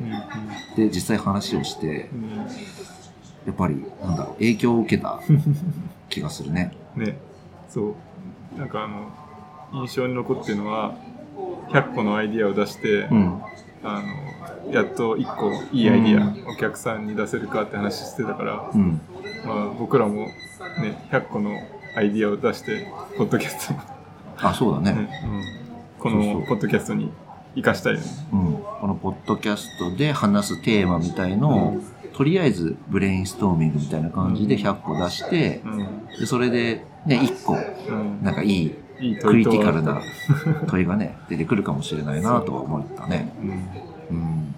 [0.76, 2.36] で、実際話をして、うん。
[3.46, 5.20] やっぱり、なんだろう、影響を受けた
[6.10, 6.76] 気がするね。
[6.94, 7.16] ね。
[7.70, 7.94] そ
[8.54, 8.58] う。
[8.58, 9.08] なんかあの
[9.72, 10.94] 印象に残ってるのは
[11.72, 13.42] 100個のアイディアを出して、うん。
[13.82, 19.00] あのやっと1個いいアイディア、お客さんに出せるかって話してたから、うん。
[19.44, 20.26] まあ、僕らも、
[20.80, 21.50] ね、100個の
[21.96, 23.74] アイディアを出してポッドキャスト、
[24.42, 24.92] あ、そうだね。
[24.92, 25.42] ねうん、
[25.98, 27.10] このポッドキャストに
[27.54, 28.06] 生かしたいよね。
[28.32, 28.56] うん。
[28.80, 31.80] このポッドキャストで話すテーマみたいのを、
[32.12, 40.02] とりあえずブレインストーミングみたいな感じで100個出して、うんでそれでね、1個、うんなんかいいいいクリティカルとな
[40.66, 43.32] 問いがね、出てくるかもしれないなとは思ったね。
[43.42, 44.54] うんうん。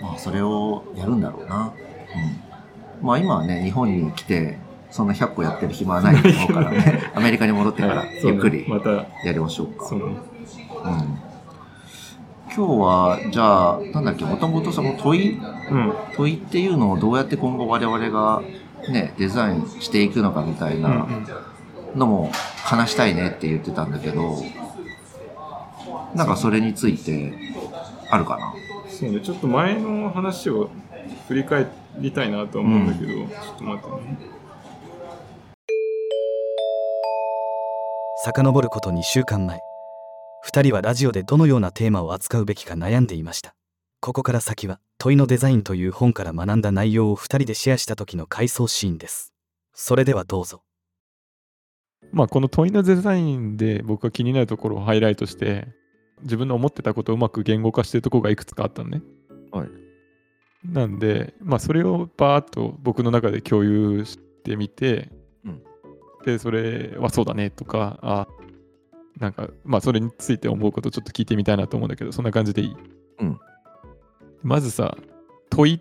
[0.00, 1.72] まあ、それをやるんだろうな。
[3.00, 3.06] うん。
[3.06, 4.58] まあ今はね、日本に来て、
[4.90, 9.86] そんな100個やってる暇はないと思うからね、 アメリカに戻ってからゆっくりまた、やりましょうか。
[9.86, 10.04] そうね。
[10.04, 10.12] うん。
[12.54, 15.40] 今日は、じゃあ、なんだっけ、もともとその問い、う
[15.74, 15.92] ん。
[16.14, 18.42] 問いっていうのをどうやって今後我々が
[18.88, 20.88] ね、デザインしていくのかみたいうんう。
[20.88, 21.26] なん
[21.94, 22.30] のも
[22.64, 24.42] 話したいねって言ってたんだけど、
[26.14, 27.32] なんかそれについて
[28.10, 28.54] あるかな？
[28.88, 30.70] そうね、ちょっと前の話を
[31.28, 31.66] 振り返
[31.98, 34.18] りたいなと思うんだけど、ちょっと待ってね。
[38.24, 39.60] 遡ること2週間前。
[40.46, 43.54] 2人はラジオでどのようなテーマを扱うべきか悩んでいました。
[44.00, 49.32] ここから先は「問いのデザイン」という本から学んだ内容を2人でシェアした時の回想シーンです。
[49.74, 50.62] それではどうぞ
[52.12, 55.66] まあ、この問いのデザインで僕が気になるところをハイライトして、
[56.22, 59.02] 自分の思ってたことをうまく言語化してるところがいくつかあったのね。
[59.50, 59.68] はい。
[60.64, 65.10] なんで、まあ、それをバーッと僕の中で共有してみて、
[65.44, 65.62] うん
[66.24, 68.28] で、それはそうだねとか、あ、
[69.18, 72.76] なんか、まあ、それについて思うことをちょっと聞いてみたいなと思うんだけど、そんな感じでいい？
[73.20, 73.40] うん
[74.42, 74.96] まずさ、
[75.50, 75.80] 問いっ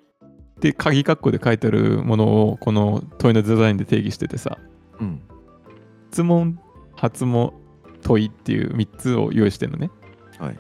[0.60, 4.60] て鍵括弧で書いてあるものを、この問いのデザインで定義しててさ、
[5.00, 5.22] うん。
[6.12, 6.60] 質問、
[6.94, 7.54] 発問、
[8.02, 9.90] 問いっていう3つを用意してるのね。
[10.38, 10.60] はい。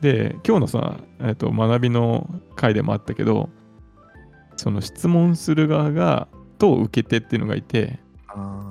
[0.00, 3.48] で、今日のさ、えっと学びの回でもあったけど、
[4.56, 7.98] その質問する側が、と受け手っていうのがいて、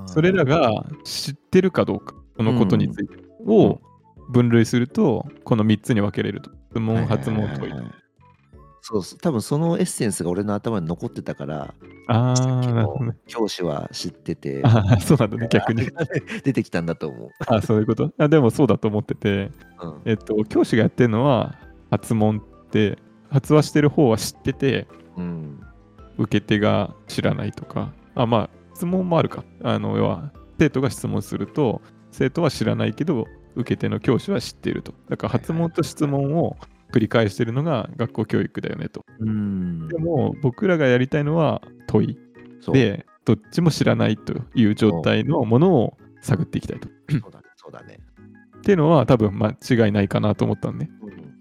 [0.06, 3.82] それらが知ってるかどうか、そのことについてを
[4.30, 6.52] 分類すると、この3つに分けれると。
[6.72, 7.74] 質問、発問、問い。
[8.96, 11.74] はいそうそう多分そのエッセンスが俺の頭に残ってたから
[12.08, 13.18] あさっー、きのなるほどね。
[13.28, 15.90] 教師は知っててあーそうなんだね、逆に。
[16.44, 17.30] 出てきたんだと思う。
[17.48, 18.12] あそういうこと？
[18.18, 21.56] あでもそうだと思ってて、うんえっと、教師がやってるのは、
[21.92, 22.98] 発問って、
[23.30, 25.60] 発話してる方は知ってて、うん
[26.18, 29.44] 受け手が知らないとか、あ、まあ、質問もあるか。
[29.64, 34.94] あの、要は、生徒が質問すると、生徒は知らないけど、受け手の教師は知っていると。
[35.10, 36.58] だから、発問と質問を
[36.92, 39.06] 繰り返してるのが学校教育だよねと。
[39.20, 42.18] うんでも、僕らがやりたいのは問い
[42.72, 46.88] で、どっちも知らないという状態のものを探っていきたいと。
[47.10, 47.46] そうだね。
[47.56, 48.00] そうだね。
[48.58, 50.90] っていうのは、多分間違いないかなと思ったのね。
[51.02, 51.38] うん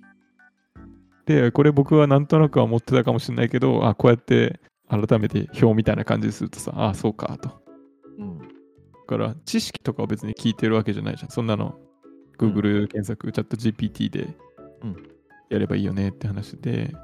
[1.27, 7.61] で、これ僕はなんとなくは思ってたかもしれないけど、あ、こうやって改めて表みたいな感じでするとさ、あ、そうかと。
[8.19, 11.31] うんだから知識とかは別に聞いてるわけじゃないじゃん。
[11.31, 11.79] そんなの
[12.39, 14.37] Google 検索、チャット GPT で
[14.83, 15.16] うん
[15.49, 16.95] やればいいよねって話で、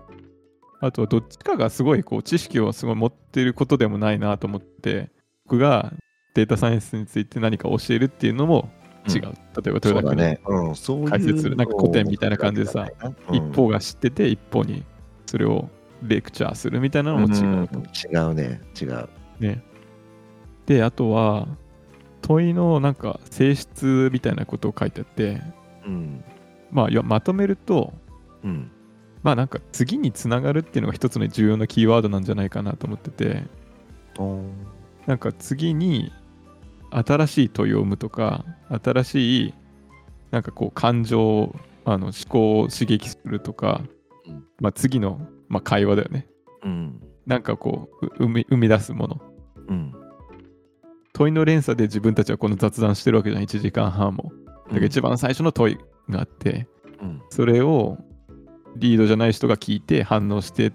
[0.81, 5.11] あとはどっちかがすごいこう知識をすごい持ってることでもないなと思って、
[5.45, 5.93] 僕が
[6.35, 8.71] データサイエンスについて何か教えるっていうのも
[9.09, 9.23] 違う。
[9.23, 10.41] 例えば豊田君ね。
[10.47, 12.89] うん、そういう解説するなんか古典みたいな感じでさ、
[13.31, 14.85] うん一方が知ってて一方に
[15.27, 15.69] それを
[16.03, 17.45] レクチャーするみたいなのも違う。
[17.45, 18.61] うん違うね。
[18.81, 19.09] 違う。
[19.41, 19.63] ね。
[20.67, 21.49] で、あとは
[22.23, 25.43] 問いのなんか性質みたいなことを書いてあって、
[25.87, 26.25] うん。
[26.71, 27.93] まあ、まとめると、
[28.45, 28.71] うん。
[29.23, 33.45] まあなんか次につながるっていうのが一つの重要なキーワードなんじゃないかなと思ってて、
[35.07, 36.13] なんか次に
[36.91, 38.45] 新しい問いを生むとか、
[38.83, 39.55] 新しい
[40.33, 43.83] なんかこう感情、あの思考を刺激するとか、
[44.27, 46.27] うんまあ次の、まあ、会話だよね。
[46.65, 47.03] うん。
[47.27, 49.21] なんかこうう生み生み出すもの。
[49.69, 49.93] うん。
[51.13, 54.33] 問いの連鎖で自分たちはこの雑談してるわけじゃん、1時間半も。
[54.67, 55.79] だから一番最初の問い
[56.09, 56.69] があって、
[57.01, 57.23] うん。
[57.31, 57.99] それを
[58.77, 60.73] リードじゃない人が聞いて反応してっ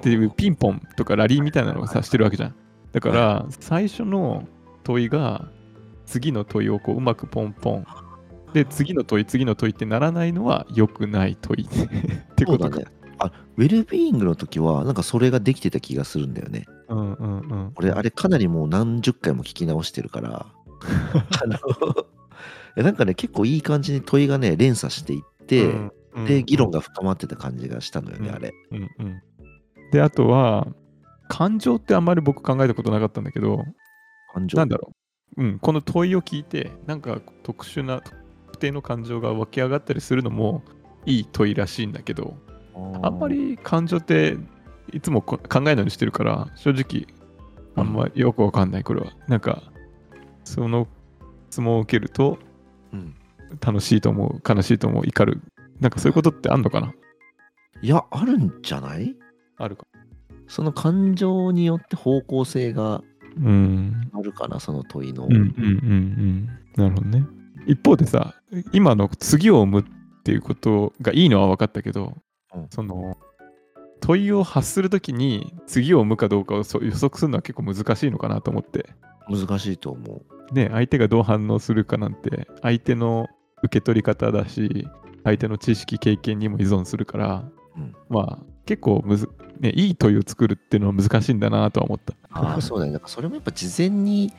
[0.00, 2.54] ていうピンポンとかラリーみたいなのをさしてるわけじゃん。
[2.92, 4.46] だから最初の
[4.84, 5.48] 問いが
[6.06, 7.86] 次の問いをこううまくポンポン。
[8.52, 12.80] で、次の問い、次の問いってならないのは良くない問い ってことか。
[13.18, 16.66] あ、ウェルビーイングの時は、なんかそれができてた気がするんだよね。
[16.88, 17.72] うんうんうん。
[17.76, 20.46] 俺、あれかなりもう何十回も聞き直してるから、
[21.42, 21.58] あの、
[22.76, 25.92] えなんかね、結構いい感じに問いがね、連鎖していって、うんうん
[26.24, 28.52] で、議論が深まってた感じがしたのよね、うんあれ。
[28.70, 29.22] うんうん。
[29.92, 30.66] で、あとは、
[31.28, 33.64] 感情ってあんまり僕考えたことなかったんだけど、
[34.32, 34.56] 感情？
[34.56, 34.92] なんだろ
[35.36, 40.62] う、うん、この問いを聞いて、なんか特殊な特定の感情が湧き上がったりするのも
[41.04, 42.36] いい問いらしいんだけど、
[43.02, 44.36] あんまり感情って
[44.92, 47.06] いつもこ考えないようにしてるから、正直、
[47.74, 49.12] あんまりよくわかんない、これは。
[49.26, 49.62] なんか、
[50.44, 50.86] その
[51.50, 52.38] 質問を受けると、
[52.92, 53.14] うん
[53.60, 55.40] 楽しいと思う、悲しいと思う、怒る。
[55.80, 56.94] なんかそういうことってあんのかな？
[57.82, 59.14] いや、あるんじゃない？
[59.58, 59.86] あるか。
[60.48, 63.02] その感情によって方向性が
[63.36, 64.10] うん。
[64.14, 65.24] あるかな、その問いの。
[65.24, 66.46] うんうんうんうん。
[66.76, 67.26] なるほどね。
[67.66, 68.34] 一方でさ、
[68.72, 69.84] 今の次を生むっ
[70.22, 72.14] ていうことがいいのは分かったけど、
[72.54, 73.18] うんその、
[74.00, 78.90] 問いを発するときに次を生むかどうかをそう予測するのは結構難しいのかなと思って。
[79.28, 80.54] 難しいと思う。
[80.54, 83.26] ね、相手がどう反応するかなんて相手の
[83.64, 84.86] 受け取り方だし
[85.26, 87.44] 相手の知識経験にも依存するから、
[87.76, 89.28] うんまあ結構むず、
[89.60, 92.14] ね、いい問いを作るっていうのは難しいんだなとは思った。
[92.30, 92.90] ああ、そうだね。
[92.90, 94.32] なんかそれもやっぱ事前に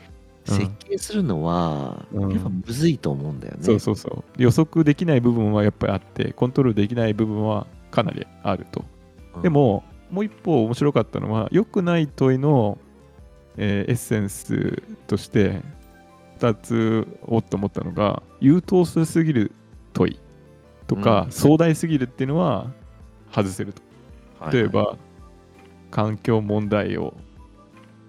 [0.43, 3.63] 設計するのは、うんやっぱむずいと思うんだよね。
[3.63, 8.83] そうそうそう予測できない部分はやっぱりあってコントロールできない部分はかなりあると。
[9.35, 12.77] うんで、ももう一方面白かったのは良くない問いの、
[13.57, 15.61] えーエッセンスとして
[16.39, 19.51] 2つおっと思ったのが優等生すぎる
[19.93, 20.19] 問い
[20.87, 22.71] とか、うん壮大すぎるっていうのは
[23.31, 23.81] 外せると。
[24.39, 24.97] はい例えば、
[25.89, 27.15] 環境問題を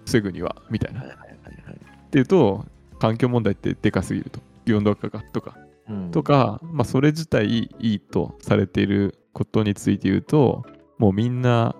[0.05, 1.01] 防ぐにはみたいな。
[1.01, 1.33] っはいはいはい
[1.65, 1.79] はい。
[2.11, 2.65] ていうと
[2.99, 4.39] 環境問題ってでかすぎると。
[4.65, 5.57] 気温暖化がとか。
[5.89, 10.63] うんと、か、まあ、それ自体いいとされていることについて言うと
[10.99, 11.75] もうみんな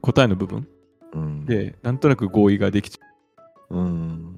[0.00, 0.66] 答えの部分
[1.12, 3.06] うん、でなんとなく合意ができちゃ
[3.70, 4.34] うん。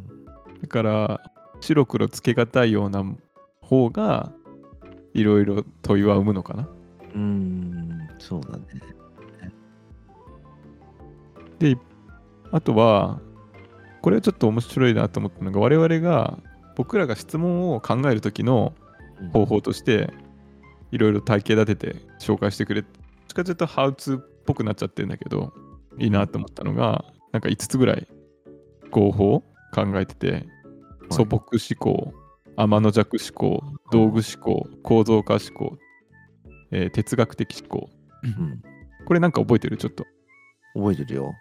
[0.59, 3.03] うだから白黒つけがたいような
[3.63, 4.33] 方が
[5.19, 6.69] いろいろ問いは生むのかな？
[7.15, 8.65] うん、そうだね。
[11.59, 11.77] で
[12.53, 13.21] あとは
[14.03, 16.39] これはちょっと面白いなと思ったのが我々が
[16.77, 18.75] 僕らが質問を考える時の
[19.19, 19.31] うん。
[19.31, 20.13] 方法として
[20.91, 22.83] いろいろ体系立てて紹介してくれ。
[22.83, 22.91] どっ
[23.29, 25.55] ちかというとハウツーっぽくなっちゃってるんだけど
[25.99, 28.07] いいなと思ったのがなんか5つぐらい
[28.91, 29.41] 合法を
[29.75, 30.47] 考えてて
[31.11, 32.13] 素朴思考
[32.57, 35.77] 天の弱思考道具思考構造化思考、
[36.71, 37.89] えー哲学的思考。
[38.23, 38.63] うん。
[39.07, 39.77] これなんか覚えてる？
[39.77, 40.05] ちょっと。
[40.75, 41.35] 覚えてるよ。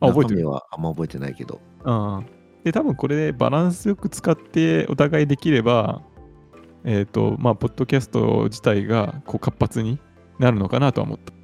[0.00, 0.48] あ覚えてる？
[0.48, 1.60] はあんま覚えてないけど。
[1.84, 2.24] ああ
[2.64, 6.02] で多分これでバランスよく使ってお互いできれば
[6.84, 10.00] えっ、とまあポッドキャスト自体がこう活発に
[10.38, 11.34] なるのかなとは思った。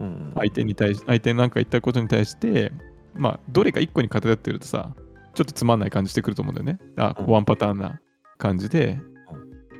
[0.00, 2.72] うん相手に対し相手に何か言ったことに対して
[3.14, 4.94] まあどれか一個に偏ってるとさ
[5.34, 6.78] ちょっとつまんない感じしてくると思うんだよね。
[6.96, 8.00] あ、うんワンパターンな
[8.44, 9.00] 感じで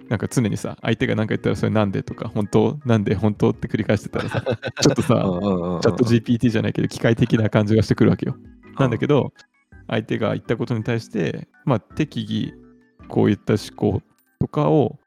[0.08, 4.42] なんか常にさ相手が何か言ったらそれなんでとか本当なんで本当って繰り返してたらさ
[4.80, 8.36] ちょっとさチャット GPT じゃないけど機械的な感じがしてくるわけよ。
[8.78, 9.32] なんだけど
[9.86, 12.54] 相手が言ったことに対してまあ適宜
[13.08, 14.02] こういった思考
[14.40, 14.98] とかを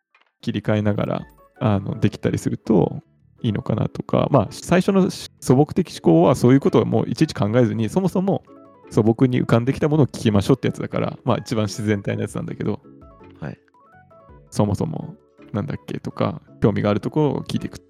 [0.41, 1.21] 切り替えながら
[1.59, 3.01] あのできたりすると
[3.41, 8.43] いいのかなとかまあ最初の素朴的思考はそういうことをもういちいち考えずにそもそも
[8.89, 12.81] 素朴に浮かんできたものを聞きましょうってやつだからまあ一番自然体なやつなんだけど
[13.39, 13.59] はい。
[14.49, 15.15] そもそも
[15.53, 17.81] なんだっけとか興味があるところを聞いていく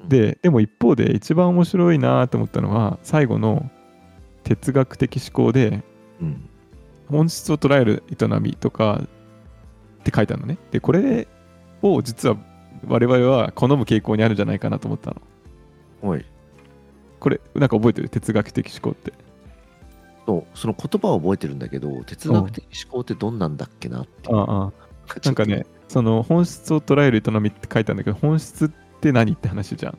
[0.00, 3.70] うん、ででも一方で一番面白いなと思ったのは最後の
[4.44, 5.82] 哲学的思考で
[6.20, 6.46] うん。
[7.08, 10.58] 本質を捉える営みとかって書いてあるのね。
[10.70, 11.26] でこれ
[11.82, 12.36] を実は
[12.86, 15.20] 我々は好む傾向にあるんじゃないかなと思ったの。
[16.02, 16.24] おい。
[17.18, 18.08] これなんか覚えてる？
[18.08, 19.12] 哲学的思考って。
[20.26, 24.30] そう、その言葉は覚えてるんだけど、哲学的思考ってどんなんだっけなって。
[24.32, 24.72] ああ
[25.24, 28.68] なんかね、その本質を捉える営みって書いてあるんだけど本質っ
[29.00, 29.98] て何って話じゃん。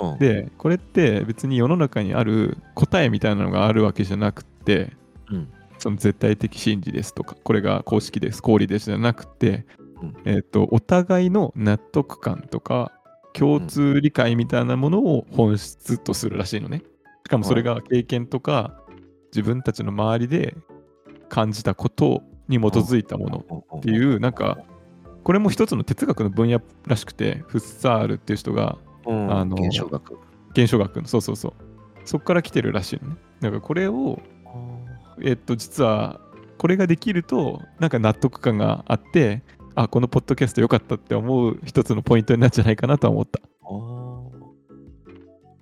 [0.00, 4.92] うん、でこれって別に世の中にある答えみたいなのがあるわけじゃなくて
[5.30, 5.48] うん。
[5.82, 9.66] その絶対的真理ですとかこれが公式です公理ですじゃなくて、
[10.00, 12.92] うんえっとお互いの納得感とか
[13.32, 16.82] 共通理解みたいなものを本質とするらしいのね
[17.26, 18.80] しかもそれが経験とか
[19.34, 20.56] 自分たちの周りで
[21.28, 24.58] 感じたことに基づいたものっっていうなんか
[25.24, 30.18] これも一つの哲学の分野らしくてフッサールっていう人がうん、あの現象学。
[30.50, 31.52] 現象学のそうそうそう。
[32.04, 33.16] そこから来てるらしいのね。
[33.40, 34.20] だからこれを
[35.20, 36.20] えっと実は
[36.58, 39.42] これができるとなんか納得感があって
[39.74, 43.40] あこのポッドキャスト良かったって思う一つのポイントになるんじゃないかなとは思った。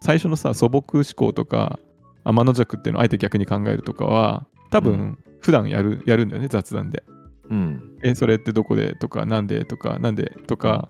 [0.03, 1.79] 最初のさ素朴思考とか
[2.25, 7.05] 天の弱っていうのをあえて逆に考えるとかは多う分普段やるやるんだよね雑談で。
[7.49, 7.99] うん。
[8.03, 10.89] えそれってどこでとかなんでとかなんでとか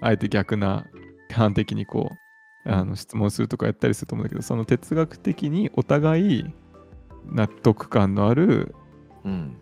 [0.00, 0.86] あえて逆な
[1.30, 2.10] 批判的にこ
[2.66, 6.44] うあの質問するとかやったりすると思うんだけどその哲学的にお互い
[7.26, 8.74] 納得感のある
[9.24, 9.56] うん。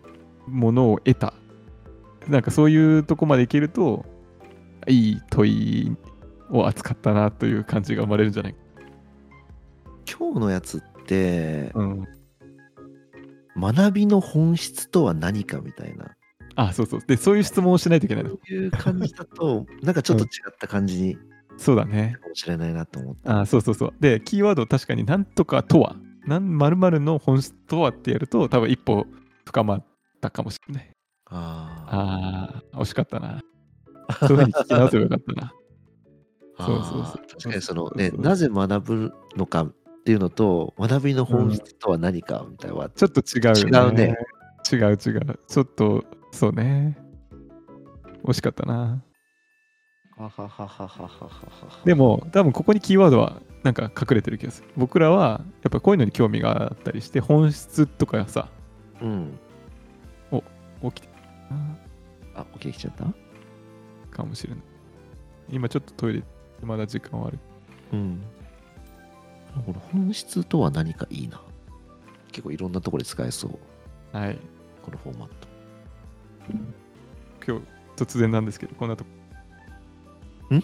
[0.47, 1.33] ものを得た。
[2.27, 4.05] なんかそういうとこまでいけると
[4.87, 5.95] いい問い
[6.49, 8.53] を扱ったなという感じが生まれるんじゃない？
[8.53, 8.59] か、
[10.19, 10.81] 今日のやつ
[11.15, 12.07] うん、
[13.57, 16.15] 学びの本質とは何かみたいな。
[16.55, 21.17] あそうそうでそういう質問をしないといけないのそういう感じだと、 なんかちょっと違った感じに
[21.57, 23.41] そうだねかもしれないなと思った。
[23.41, 23.93] あそうそうそう。
[23.99, 25.95] で、キーワード確かになんとかとは、
[26.25, 29.05] なん〇〇の本質とはってやると、多分一歩
[29.45, 29.85] 深まっ
[30.21, 30.91] たかもしれない。
[31.25, 33.41] あああ、惜しかったな。
[34.27, 35.53] そういうふうに聞き直せばよかったな。
[36.57, 44.01] あそうそうそう確かにそのねなぜ学ぶのかっっていうのと、学びの本質とは何かみたいなのは、ちょっと違うよね。
[44.01, 44.17] 違うね。
[44.71, 45.39] 違う違う。
[45.47, 46.97] ちょっと、そうね。
[48.23, 49.03] 惜しかったな。
[51.85, 54.69] でも、多分ここにキーワードはなんか隠れてる気がする。
[54.75, 58.49] 僕らは、やっぱこういうのに興味があったりして、本質とかさ、
[59.01, 59.39] うん。
[60.31, 61.13] 起きてる
[62.35, 63.05] あ、起きてきちゃった？
[64.15, 64.63] かもしれない。
[65.51, 66.23] 今ちょっとトイレ、
[66.63, 67.39] まだ時間はある。
[67.93, 68.21] うん。
[69.65, 71.41] この本質とは何かいいな。
[72.31, 74.17] 結構いろんなところで使えそう。
[74.17, 74.37] はい。
[74.83, 75.47] このフォーマット。
[77.47, 79.03] 今日、突然なんですけど、こんなと
[80.49, 80.55] こ。
[80.55, 80.63] ん？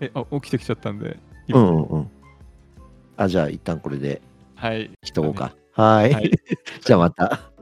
[0.00, 2.10] え、あ、起きてきちゃったんで、う今んうんうん。
[3.16, 4.22] あ、じゃあ一旦これで
[4.54, 4.90] はい。
[5.02, 5.54] 来とこうか。
[5.72, 6.14] はーい。
[6.14, 6.30] はい
[6.84, 7.52] じゃあまた。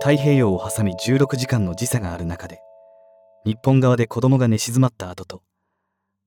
[0.00, 2.60] 太平洋を挟み16時間の時差がある中で
[3.46, 5.42] 日本側で子供が寝静まった後と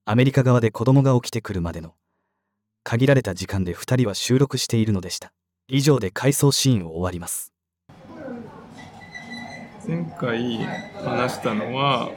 [0.10, 1.94] アメリカ側で子供が起きてくるまでの
[2.86, 5.34] 限られた時間で2人は収録しているのでした
[5.68, 7.52] 以上で回想シーンを終わります
[9.86, 10.60] 前回
[11.04, 12.10] 話したのは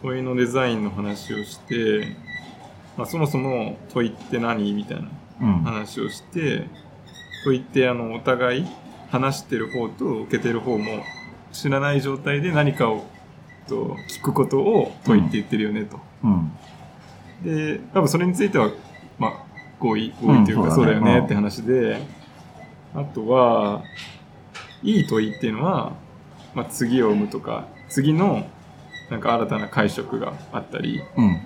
[0.00, 2.16] 問いのデザインの話をして、
[2.96, 4.72] まあ、そもそも問いって何？
[4.72, 5.10] みたいな
[5.42, 5.62] うん。
[5.64, 6.66] 話をして
[7.44, 8.66] 問いってあのお互い
[9.10, 11.04] 話してる方と受けてる方も
[11.52, 13.04] 知らない状態で何かを
[13.68, 15.96] と聞くことを問いって言ってるよねと。
[15.96, 16.13] うん。
[17.42, 18.70] で多分それについては
[19.18, 19.44] まあ
[19.78, 21.24] 合意合意というか、うんそうだよねうん。
[21.24, 22.00] って話で
[22.94, 23.82] あとは
[24.82, 25.92] いい問いっていうのは、
[26.54, 28.46] まあ、次を生むとか次の
[29.10, 31.40] なんか新たな解釈があったりうん。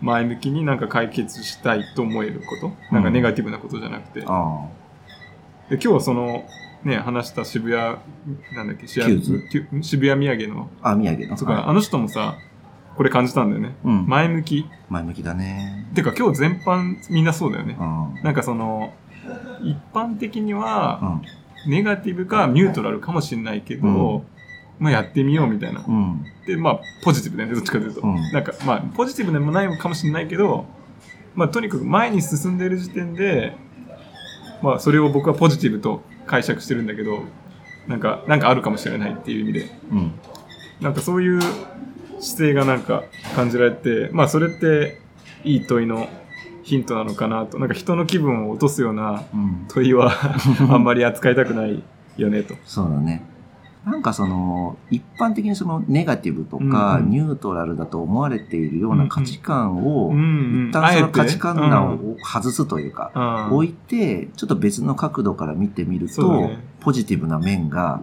[0.00, 2.94] 前向きになんか解決したいと思えること。
[2.94, 4.68] なんかネガティブなことじゃなくて、であ。
[5.70, 6.44] 今日はその
[6.84, 7.96] ね話した渋谷
[8.54, 9.22] なんだっけ渋谷
[9.82, 10.70] 土産の。
[10.82, 12.36] あの人もさ
[12.96, 14.06] これ感じたんだよねうん。
[14.06, 15.86] 前向き前向きだね。
[15.94, 17.84] てか今日全般みんなそうだよねう
[18.20, 18.22] ん。
[18.22, 18.92] なんかその
[19.62, 21.20] 一般的にうは
[21.66, 21.70] ん。
[21.70, 24.22] ネガティブかニュートラルかもしれないけど、うん
[24.78, 25.82] まあやってみようみたいな。
[25.86, 26.22] うん。
[26.46, 28.02] で、まあポジティブだよね、どっちかというと。
[28.02, 30.66] うんなんかまあポジティブでもないかもしれないけど、
[31.34, 33.56] まあとにかく前に進んでいる時点で、
[34.62, 37.22] まあそれを僕はポジティブと解釈してるんだけど、
[37.88, 40.12] なんか、なんかあるかもしれないっていう意味で、うん。
[40.80, 41.40] なんかそういう
[42.20, 45.00] 姿勢がなんか感じられて、まあそれって
[45.44, 46.08] いい問いの
[46.62, 47.58] ヒントなのかなと。
[47.58, 49.66] なんか人の気分を落とすようなうん。
[49.68, 50.12] 問いは
[50.68, 51.82] あんまり扱いたくない
[52.16, 52.54] よねと。
[52.64, 53.24] そうだね。
[53.86, 66.50] なんかその、一般的にそのネガティブとか、うんうんニュートラルだと思われているような価値観を、うんうん一旦その価値観を外すというか、あ置いて、ちょっと別の角度から見てみると、
[66.80, 68.00] ポジティブな面が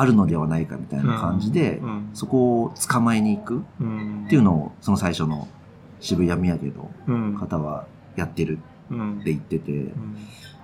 [0.00, 2.10] あるのではないかみたいな感じで、うん。
[2.14, 5.48] そこを捕まえに行くうんっていうのを、その最初の
[5.98, 7.34] 渋谷土産のうん。
[7.36, 9.18] 方はやってるうん。
[9.20, 10.16] って言ってて、いうん。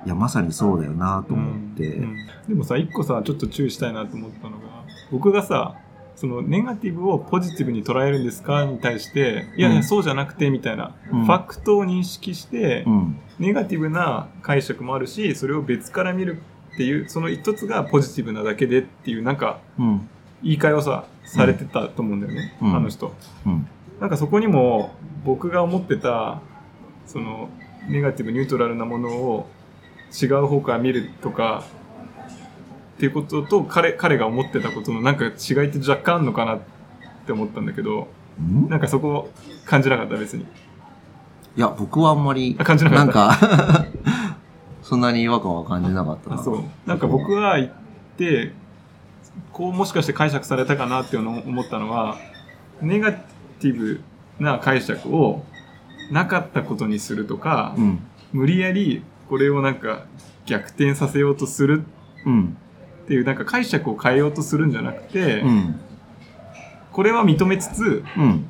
[0.07, 2.17] や、まさにそうだよなと思って、うん。
[2.49, 5.75] でもさ一個さちょっと注意したいなと思ったのが僕がさ
[6.15, 9.83] そのネガティブをポジティブに捉えるんですかに対していやいやうん。
[9.83, 11.25] そうじゃなくてみたいな、うん。
[11.25, 13.17] ファクトを認識して、うん。
[13.41, 16.41] ネガティブな解釈もあるしそれを別から見る
[16.75, 20.09] っていうその一つがポジティブなだけでっていうなんかうん。
[20.43, 23.15] 言い換えをさされてたと思うんだよね、うんあの人。
[23.47, 23.67] うん。
[23.99, 26.41] なんかそこにも僕が思ってた
[27.07, 27.49] その
[27.89, 29.49] ネガティブニュートラルなものを
[30.23, 31.65] 違う方から見るとか
[32.97, 36.61] っていうことと彼彼が思ってたことのなんか違いって若干あるのかなっ
[37.27, 38.09] て思ったんだけど
[38.39, 38.69] うん？
[38.69, 39.31] なんかそこ
[39.65, 40.45] 感じなかった別に
[41.57, 43.74] いや、僕はあんまりあ、感じなかったなんか、
[44.85, 46.37] そんなに違和感は感じなかったな。
[46.37, 47.71] あそうなんか僕は言っ
[48.19, 48.53] て
[49.53, 52.19] こうもしかして解釈されたかなっていうのを思ったのは
[52.83, 54.03] ネガティブ
[54.39, 55.43] な解釈を
[56.11, 57.99] なかったことにするとか、うん。
[58.33, 60.05] 無理やりこれをなんか
[60.45, 61.85] 逆転させようとする
[62.27, 62.57] うん。
[63.05, 65.81] っていうなんか解釈を変えようとするんじゃなくて、うん。
[66.93, 68.49] これは認めつつうん。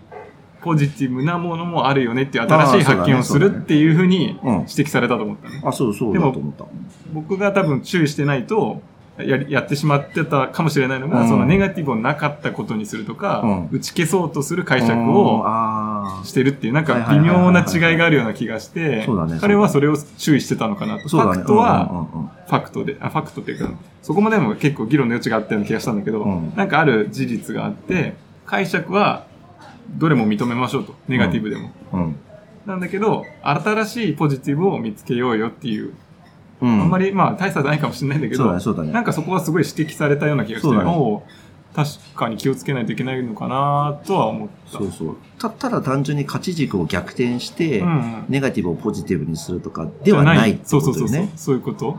[0.64, 4.54] ポジティブなものもあるよねっていう新しい発見をするっていうふうにうん。
[4.60, 5.62] 指摘されたと思ったね。
[5.62, 6.64] あ、そうそうだと思った。
[7.12, 8.80] 僕が多分注意してないと
[9.18, 11.28] やりやってしまってたかもしれないのが、うん。
[11.28, 13.68] そのネガティブをなかったことにするとか、うん。
[13.70, 15.14] 打ち消そうとする解釈うん。
[15.14, 19.06] をあしてるっていうなんか微妙な違いがあるような気がして
[19.40, 21.08] 彼はそれを注意してたのかなと。
[21.08, 22.08] ファクトは、
[22.46, 26.52] ファクトで、あ、ファクトっていうか、そこまでも結構議論の余地があったような気がしたんだけど、うん。
[26.56, 28.14] なんかある事実があって、
[28.46, 29.26] 解釈は
[29.88, 30.94] どれも認めましょうと。
[31.08, 31.70] ネガティブでも。
[31.92, 32.16] うん。
[32.66, 35.94] なんだけど、新しいポジティブを見つけようよっていう、
[36.60, 36.82] うん。
[36.82, 38.92] あんまりまあ大差ないかもしれないんだけど、そうだね、そうだね。
[38.92, 41.22] なんかそこはすごい指摘されたような気がして、ねおう
[41.74, 44.78] 確かに気をつけないといけないのかなとは思った。
[44.78, 45.16] そうそう。
[45.40, 51.38] た、ただ単純に価値軸を逆転して、うんうんネガティブをポジティブにするとかではないってそうことよねそうそうそう。。
[51.38, 51.98] そういうこと。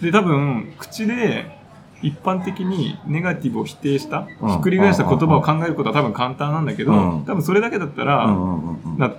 [0.00, 1.57] で、多分、口で
[2.02, 8.36] 一般的にネガティブを否定した、うんひっくり返した言葉を考えることは多分簡単なんだけど、うん多分それだけだったら、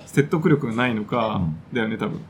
[0.06, 2.20] 説得力がないのか、うんだよね、多分。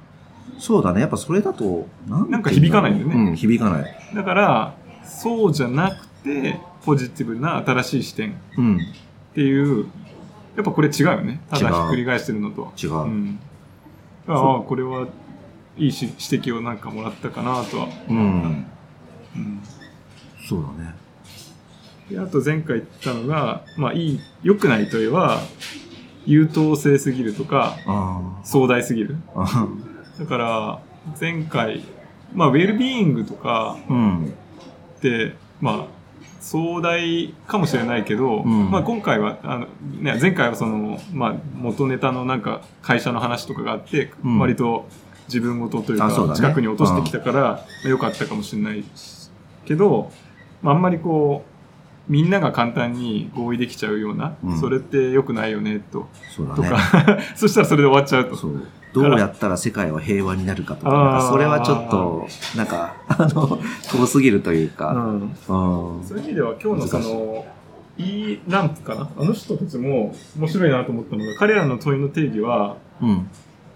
[0.58, 1.00] そうだね。
[1.00, 3.96] やっぱそれだと、なんか響かないんだよねうん、響かない。
[4.14, 4.74] だから、
[5.04, 8.78] そうじゃなくて、ポジティブな新しい視点っうん。
[9.34, 9.86] ていう、
[10.56, 11.40] やっぱこれ違うよね。
[11.48, 12.72] ただひっくり返してるのとは。
[12.82, 12.92] 違う。
[12.94, 13.38] うん。
[14.26, 15.06] ああ、これは
[15.78, 17.88] いいし指摘をなんかもらったかなとは。
[18.08, 18.66] うん。
[19.36, 19.62] うん。
[20.50, 20.94] そうだね。
[22.10, 25.40] であと前回言ったのが、まあいい、良くないといえば、
[26.26, 29.16] 優等生すぎるとか、あ壮大すぎる。
[30.18, 30.80] だから、
[31.20, 31.84] 前回、
[32.34, 34.34] まあウェルビーイングとかうん。
[34.98, 36.00] って、まあ、
[36.40, 39.66] 壮大かもしれないけど、うんまあ今回は、あの、
[40.00, 44.88] ね、前回はその、まあ元ネタのなんか会社の話とかがあって、うん割と
[45.28, 47.48] 自分事というか、近くに落としてきたから、ま
[47.84, 48.82] あ良かったかもしれない
[49.64, 50.29] けど、ま
[50.64, 51.44] ああんまりこ
[52.08, 56.00] う、みんなが簡単に合意できちゃうような、うんそれって良くないよね、と。
[56.00, 56.68] とそうだね。
[56.68, 58.36] か、 そしたらそれで終わっちゃうと。
[58.36, 58.62] そう。
[58.92, 65.30] どうやったら世界は平和になるかとか、それはちょっと、なんか、あの、遠すぎるといううか、んうん。
[66.04, 67.46] そういう意味では今日のその、
[67.96, 68.02] い
[68.32, 73.28] いランプかなあの人たちも面白いなと思ったのが、彼らの問いの定義は、うん。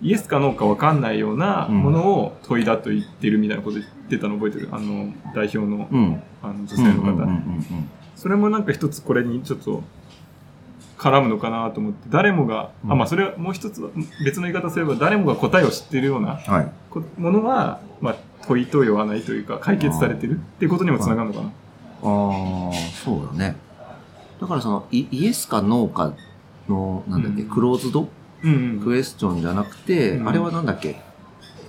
[0.03, 4.69] イエスかノーか分かんないようなうんものを問いだと言ってるみたいなこと言ってたの覚えてる？
[4.73, 6.21] あの、代表のうん。
[6.45, 7.27] あの女性の方。
[8.17, 9.83] それもなんか一つこれにちょっと
[10.99, 12.93] 絡むのかなと思って、誰もが、うん。
[12.93, 13.91] あ、まあそれはもう一つは
[14.25, 16.73] 別の言い方すれば、誰もが答えを知っているようなはい。
[16.91, 18.17] こものは、まあ
[18.47, 21.47] 問いと言わないというか、解決されてるっていうことにもつながるのかな。
[21.47, 21.51] あ
[22.71, 22.73] あ、
[23.05, 23.57] そうだね。
[24.41, 26.15] だからそのイ、イエスかノーか
[26.69, 27.49] の、なんだっけ、うん。
[27.49, 28.09] クローズド？
[28.43, 30.29] うんクエスチョンじゃなくて、うん。
[30.29, 31.01] あれはなんだっけ、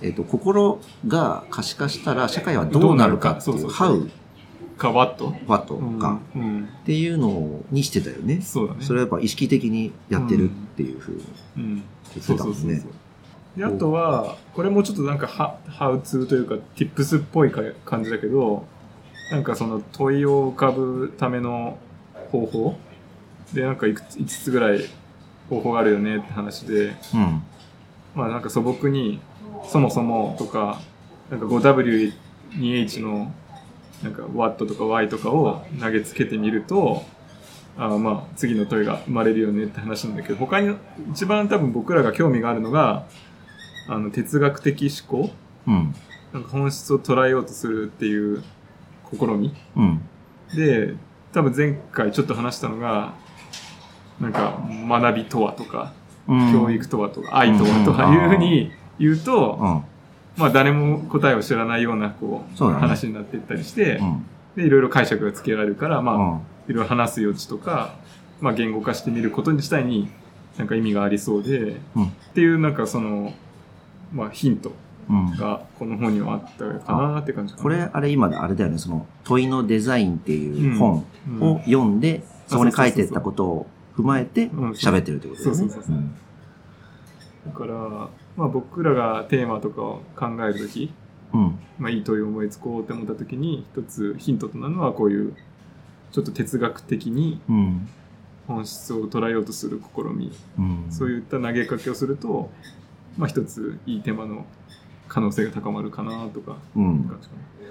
[0.02, 4.10] えっ、と、心が可視化したら社会はどうなるかっていう、どうなる
[4.76, 6.68] かそう how, か、ワット what うんかうん。
[6.82, 8.40] っていうのにしてたよね。
[8.42, 8.84] そうだね。
[8.84, 11.22] それはやっぱ意識的にやってるっていうふうに
[11.56, 11.74] うん。
[11.74, 11.82] 言っ
[12.14, 12.84] てそうそうんそうたもね。
[13.56, 18.66] で、あとは、これもちょっとなんかハ、ハウツーというか、ティップスっぽいか感じだけど、
[19.30, 21.78] なんかその問いを浮かぶための
[22.30, 22.76] 方法？
[23.54, 24.80] で、なんかいくつ5つぐらい
[25.48, 27.42] 方法があるよねって話で、うん。
[28.14, 29.20] まあなんか素朴に、
[29.64, 30.80] そもそもとか、
[31.30, 33.32] なんか 5W2H の、
[34.02, 37.04] なんか What とか Y とかを投げつけてみると、
[37.78, 40.74] あーまあ次の問いが生まれるよねって話なんだけど、他に
[41.12, 43.06] 一番多分僕らが興味があるのが、
[43.88, 45.30] あの哲学的思考
[45.66, 45.94] うん。
[46.32, 48.42] なんか本質を捉えようとするっていう
[49.10, 50.00] 試みうん。
[50.54, 50.94] で、
[51.32, 53.14] 多分前回ちょっと話したのが、
[54.20, 55.92] なんか学びとはとか、
[56.28, 59.95] うん教育とはとか、愛とはとかいうふうに言うと、うん。
[60.36, 64.26] まあ誰も答えを知らないようなこうね話になっていったりして、うん。
[64.56, 66.40] で、いろいろ解釈がつけられるから、まあ、うん。
[66.68, 67.94] いろいろ話す余地とか、
[68.40, 70.08] まあ言語化してみること自体に
[70.58, 73.32] なんか意味がありそうで、うんっていうなんかその、
[74.12, 74.72] まあヒント
[75.08, 75.36] うん。
[75.36, 77.62] がこの本にはあったかなって感じかな。
[77.62, 83.66] これ、あれ今であれだよね、その問いのデザインっていう本うんを読んで、そこに書いてったことを
[83.96, 85.58] 踏まえてうん喋ってるってことだよね。
[85.58, 86.14] そうそうそうそうん
[87.46, 90.92] だから、まあ僕らがテーマとかを考えるとき、
[91.32, 91.58] うん。
[91.78, 95.34] まあいい問いを思いつこうって思ったときに、一つヒントとなるのはこういう、
[96.12, 97.88] ちょっと哲学的にうん。
[98.46, 100.86] 本質を捉えようとする試み、うん。
[100.90, 102.50] そういった投げかけをすると、
[103.18, 104.46] まあ一ついいテーマの
[105.08, 107.10] 可能性が高まるかなとか、うん。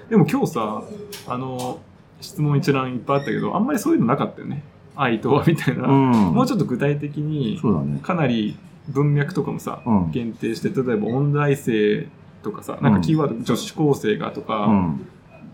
[0.10, 0.84] でも今日さ、
[1.28, 1.80] あの、
[2.22, 4.64] 質問一覧いっぱいあったけど、あんまりそういうのなかったよね。
[4.96, 5.88] 愛とはみたいな。
[5.88, 6.12] うん。
[6.34, 8.00] もうちょっと具体的に、そうだね。
[8.02, 8.58] かなり
[8.90, 10.12] 文脈とかもさ、うん。
[10.12, 12.08] 限定して、例えば音大生
[12.44, 15.08] とかさ、なんかキーワード、女子高生がとか、うん。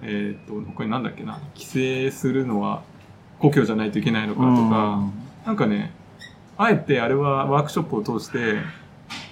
[0.03, 2.81] えっ、と、他になんだっけな、規制するのは
[3.39, 5.09] 故郷じゃないといけないのかとか、
[5.45, 5.93] なんかね、
[6.57, 8.59] あえてあれはワークショップを通して、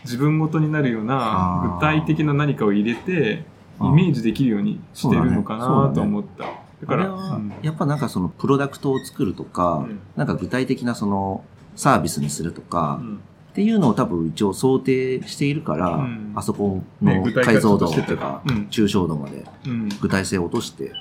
[0.04, 3.44] 自分ごとになるような具体的な何かを入れて、
[3.82, 6.46] イメージできるようにしてるのかなと思った。
[6.46, 10.00] だから、やっぱなんかそのプロダクトを作るとか、うん。
[10.16, 11.44] なんか具体的なその
[11.76, 16.34] サービスにするとか、うんっていうのを多分一応想定しているから、うん。
[16.36, 18.68] あそこの解像度とか、うん。
[18.70, 20.92] 抽象度までうん、具体性を落として。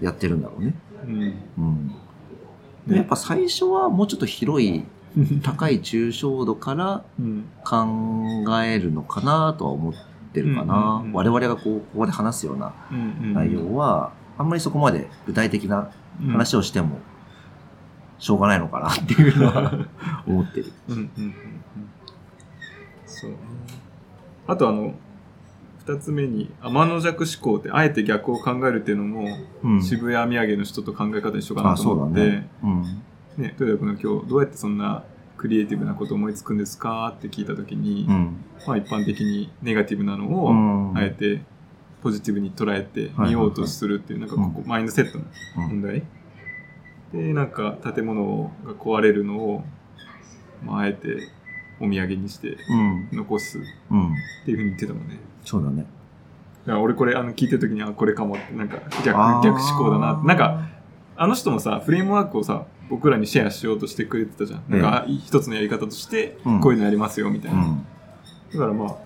[0.00, 0.74] やってるんだろうね。
[1.04, 1.34] うん。
[1.58, 1.94] うん。
[2.86, 4.84] でやっぱ最初はもうちょっと広い
[5.42, 7.44] 高い抽象度からうん。
[7.64, 9.92] 考えるのかなとは思っ
[10.32, 11.04] てるかな。
[11.12, 12.72] 我々がこうここで話すような
[13.34, 15.90] 内容は、あんまりそこまで具体的な
[16.30, 17.00] 話をしても、
[18.18, 19.86] しょうがないのかなっていうのは
[20.26, 20.72] 思ってる。
[20.88, 21.34] うんうん
[23.20, 23.36] そうね
[24.46, 24.94] あとあの
[25.88, 29.26] 二つ目に天の弱思考ってあえて逆を考えるっていうのも、
[29.64, 32.50] うん渋谷土産の人と考え方一緒かなあ、と思ってね。
[32.62, 32.82] うん。
[33.38, 35.04] ね、豊田君が今日どうやってそんな
[35.38, 38.44] クリエイティブなことを思いつくんですかって聞いたときに、うん。
[38.66, 40.98] まあ一般的にネガティブなのうを、ん。
[40.98, 41.40] あえて
[42.02, 45.24] ポジティブに捉えて見ようとするっていう、なんかここ、マインドセットの
[45.68, 46.02] 問題。
[47.14, 49.64] で、なんか建物が壊れるのを、
[50.62, 51.28] まああえて
[51.80, 53.08] お土産にしてうん。
[53.12, 53.60] 残すっ
[53.90, 54.14] うん。
[54.44, 55.18] ていうふうに言ってたもんね。
[55.44, 55.86] そうだね。
[56.66, 60.26] だから俺これあの聞いてるときに、あ、これかもって、なんか逆、逆思考だなって。
[60.26, 60.68] なんか、
[61.16, 64.62] あの人もさ、フレームワークをさ、僕らにシェアしようとしてくれてたじゃん。
[64.68, 67.62] なんか、一つのやり方として、うんこういうのやりますよ、みたいうな。
[67.62, 67.86] ん。
[68.52, 68.96] だからまあ、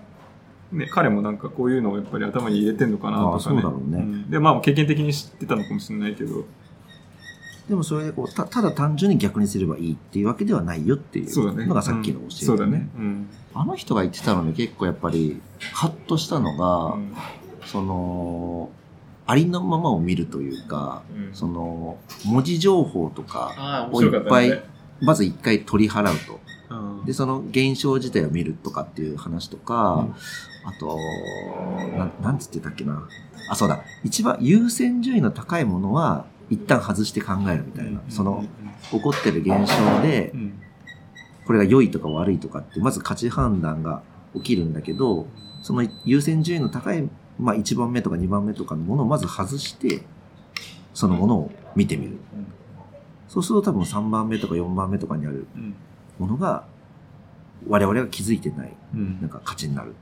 [0.74, 3.36] ね、彼もなんかこういうのをやっぱり頭に入れてんのかなとかね。
[3.36, 6.46] あそうだろうねんで、まあ経験的に知ってたのかもしれないけど、
[7.68, 12.88] でもそれでこうた、ただ単純に逆にすればいいっていうわけではないよっていそうのがさっきの教え、うんそうだね。
[12.96, 13.28] うん。
[13.54, 15.40] あの人が言ってたので結構やっぱり、
[15.72, 17.14] ハッとしたのが、うん
[17.64, 18.70] その、
[19.24, 24.62] ありのままを見るというか、うんその、文字情報とかをいっぱい、
[25.00, 26.34] まず一回取り払うと。
[26.34, 26.42] うん
[27.04, 30.06] で、その現象自体を見るとかっていう話とか、
[30.64, 30.96] あと、
[31.96, 33.08] なん、なんつってたっけな。
[33.48, 33.82] あ、そうだ。
[34.04, 38.00] 一番優先順位の高いものは、一旦外して考えるみたいな。
[38.08, 38.44] その、
[38.90, 40.60] 起こってる現象でう、ん、
[41.46, 44.02] これが良いとか悪いとかって、まず価値判断が
[44.34, 45.26] 起きるんだけど、
[45.62, 50.02] その優先順位の高い、まあ1番目とか2番目とかのものをまず外して、
[50.94, 52.18] そのものを見てみる。
[53.28, 55.74] そうすると多分3番目とか4番目とかにあるうん。
[56.18, 56.66] ものが、
[57.66, 59.18] 我々が気づいてない、うん。
[59.20, 59.94] なんか価値になる。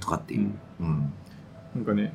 [0.00, 0.50] とかっていう。
[0.80, 1.12] うん。
[1.74, 2.12] なんかね、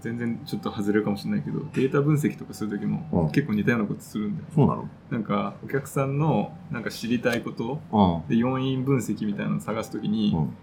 [0.00, 4.46] 全然ちょっと外れるかもしれないけど、データ分析とかするときうんも結構似たようなことするんだよ。
[4.54, 4.88] そうなの？
[5.10, 8.28] なんか、お客さんのなんか知りたいことうん。
[8.28, 10.54] で要因分析みたいなのを探すときに、うん。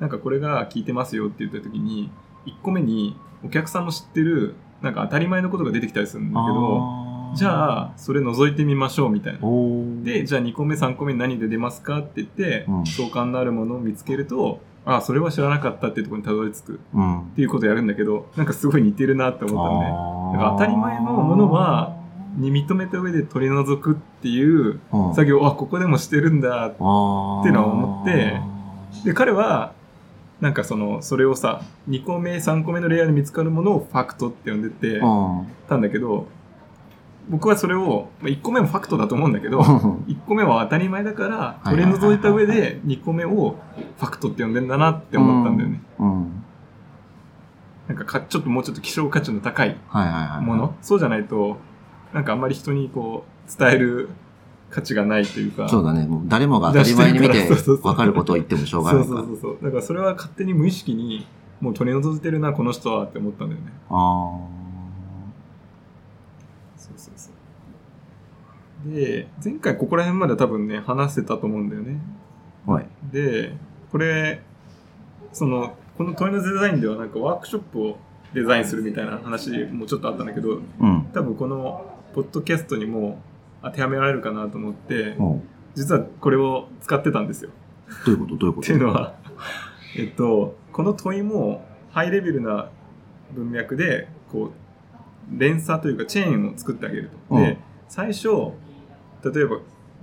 [0.00, 2.10] なんかこれが効いてますよって言ったときに、
[2.46, 9.40] 1個目にお客さんも知ってる、なんか当たり前のことが出てきたりするんだけど、じゃあ、それ覗いてみましょうみたいな。
[10.02, 14.60] で、じゃあ2個目、3個目何で出ますかって言って、うん相関のあるものを見つけると、
[14.96, 17.32] あ、それは知らなかったっていうところにたどり着くっうん。
[17.36, 19.86] ていうことをやるんだけど、なんかすごい似てるなって思ったのね。
[19.88, 21.96] あだから当たり前のものは、
[22.36, 26.66] に認めた上で取り除くっていううん作業を、あ、ここでもしてるんだ。
[26.66, 28.40] っていうのは思って
[29.04, 29.72] で、彼は、
[30.40, 35.46] なんかその、それをさ、2個目、3個目のレイヤーで見つかるものをファクトって呼んでてうん。
[35.68, 36.26] たんだけど、
[37.28, 43.56] 僕はそれを、まあ1個目もファクトだと思うんだけど、1個目は当たり前だから、はい取り除いた上で2個目を
[43.98, 45.82] ファクトって呼んでんだなって思ったんだよね。
[45.98, 46.44] うん。
[47.88, 50.44] なんかか、ちょっともうちょっと希少価値の高いはいはいはい。
[50.44, 50.74] もの。
[50.82, 51.56] そうじゃないと、
[52.12, 54.10] なんかあんまり人にこう、伝える
[54.70, 55.68] 価値がないというか。
[55.68, 56.06] そうだね。
[56.06, 59.20] もう誰もが当たり前に見て出してるからそうそうそう分かることを言ってもしょうがそうないから。
[59.20, 59.64] そうそうそう。
[59.64, 61.26] だからそれは勝手に無意識に、
[61.60, 63.72] もう取り除いてるな、この人はって思ったんだよね。
[63.88, 64.38] あ
[66.76, 67.32] そうそうそう。
[68.86, 72.00] で、前回ここら辺まで多分ね、話せたと思うんだよね。
[72.66, 72.72] あ。
[72.72, 72.86] はい。
[73.12, 73.52] で、
[73.90, 74.42] これ、
[75.32, 77.98] その、この問いのデザインではなんかワークショップを
[78.34, 81.08] デザインするみたいな話もちょっとあったんだけど、うん。
[81.12, 83.20] 多分このポッドキャストにも
[83.62, 85.40] 当てはめられるかなと思って、おう
[85.74, 87.50] 実はこれを使ってたんですよ。
[88.06, 88.36] どういうこと？
[88.36, 88.64] どういうこと？
[88.64, 89.14] っていうのは、
[89.96, 92.70] えっと、この問いもハイレベルな
[93.34, 97.36] 文脈で、こう、連鎖というかチェーンを作ってあげると。
[97.36, 97.58] うんで、
[97.88, 98.28] 最初、
[99.24, 99.58] 例えば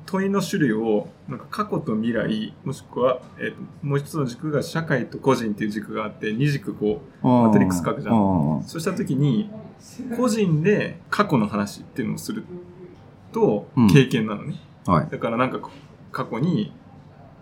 [0.05, 8.63] 問いの種類を、なんか過去と未来、もしくは、えっと、もう一つの軸が社会と個人っていう軸があって、二軸こう、ママトリックス書くじゃんん。
[8.63, 9.49] そうした時に、
[10.16, 12.43] 個人で過去の話っていうのをする
[13.32, 14.55] とうん、経験なのね。
[14.86, 15.07] はい。
[15.11, 15.59] だからなんか
[16.11, 16.72] 過去に、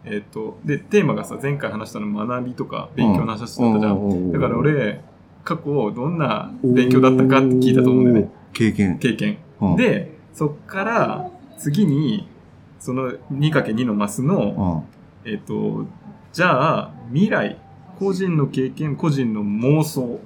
[0.05, 4.31] えっ、と、で、テーマがさ、前回話したの学びとか勉強の話だったじゃん。
[4.31, 5.01] だから、俺、
[5.43, 8.31] 過去どんな勉強だったかって聞いたと思うんだよね。
[8.53, 8.97] 経験。
[8.97, 9.37] 経験。
[9.61, 12.27] うん、で、そっから次に、
[12.79, 14.85] その 2×2 のマスの、
[15.25, 15.85] うん、えっ、と、
[16.33, 17.57] じゃあ、未来、
[17.99, 20.19] 個人の経験、個人の妄想。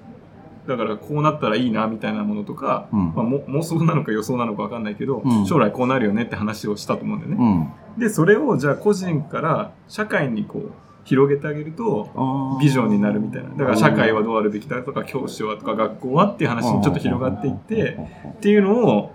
[0.68, 7.72] だから、こうなったらいいな、みたいなものとか、うんまあ、も妄想なのか予想なのかわかんないけど、うん将来こうなるよねって話をしたと思うんだよね。
[7.96, 8.00] うん。
[8.00, 10.72] で、それをじゃあ個人から社会にこう
[11.08, 13.50] 広げてあげると、ビジョンになるみたいな。
[13.52, 17.98] だから社会はどうあるべきだとか、教師はとか、学校はっていう話にちょっと広がっていって、
[18.28, 19.14] っていうのを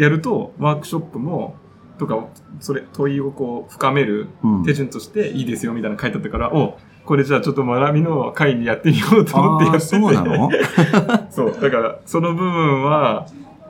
[0.00, 1.56] やると、ワークショップも、
[1.98, 2.26] とか、
[2.60, 9.86] それ、問いをこう深めるうん手順としていいですよみたいなの書いてあったから、おこれじゃあちょっと学びの会にやってみようと思ってやってて。
[9.86, 10.50] そうなの？
[11.30, 11.60] そう。
[11.60, 13.26] だから、その部分は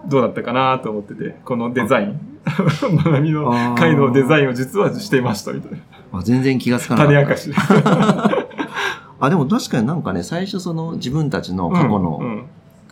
[0.07, 2.21] どうだったかなと思ってて、このデザイン。
[2.45, 5.79] 学び の会のデザインを実はしていましたみたいな。
[6.13, 7.13] あ全然気がつかなかった。
[7.13, 7.51] 種明かし。
[9.21, 12.45] あ、でも確かになんかね、最初その自分たちの過去の,、うん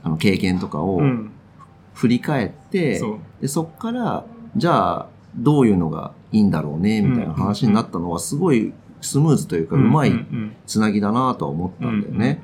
[0.03, 1.31] あの経験とかをうんうん
[1.99, 3.19] 振り返って、そう。
[3.41, 4.25] でそっから、
[4.57, 10.13] じゃあ、どういうのがいいんだろうね、みたいな話になったのは、すごいスムーズというか、うまい
[10.65, 12.41] つなぎだなとは思ったんだよね。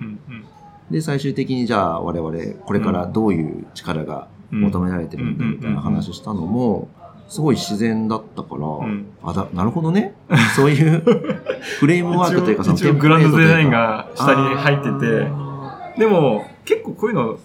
[0.90, 6.88] で、最終的にじゃあ、我々、これからどういう力がうん求められてるんだ、みたいな話したのも、
[7.28, 9.07] すごい自然だったから、ん。
[9.22, 10.14] あだ、なるほどね。
[10.57, 11.00] そういう
[11.78, 17.38] フレームワークというか、一応一応グランドデザインが下に入ってて、あでも結構こういうの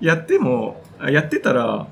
[0.00, 1.86] やっても、あやってたら、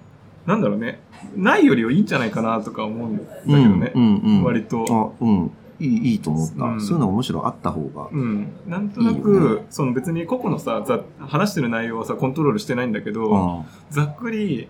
[0.46, 1.00] なんだろうね、
[1.34, 3.92] ないよりはいいんじゃないかなとか思うんだけーどね。
[3.94, 5.14] うんうんうん、割と。
[5.20, 5.50] あ、うん。
[5.78, 6.64] いい、いいと思った。
[6.64, 8.08] うんそういうのがむしろあった方が。
[8.10, 14.68] うん、なんとなく、その別に個々のさ、ざ話してる内容はさ、コントロールしてないんだけど、ざっくり、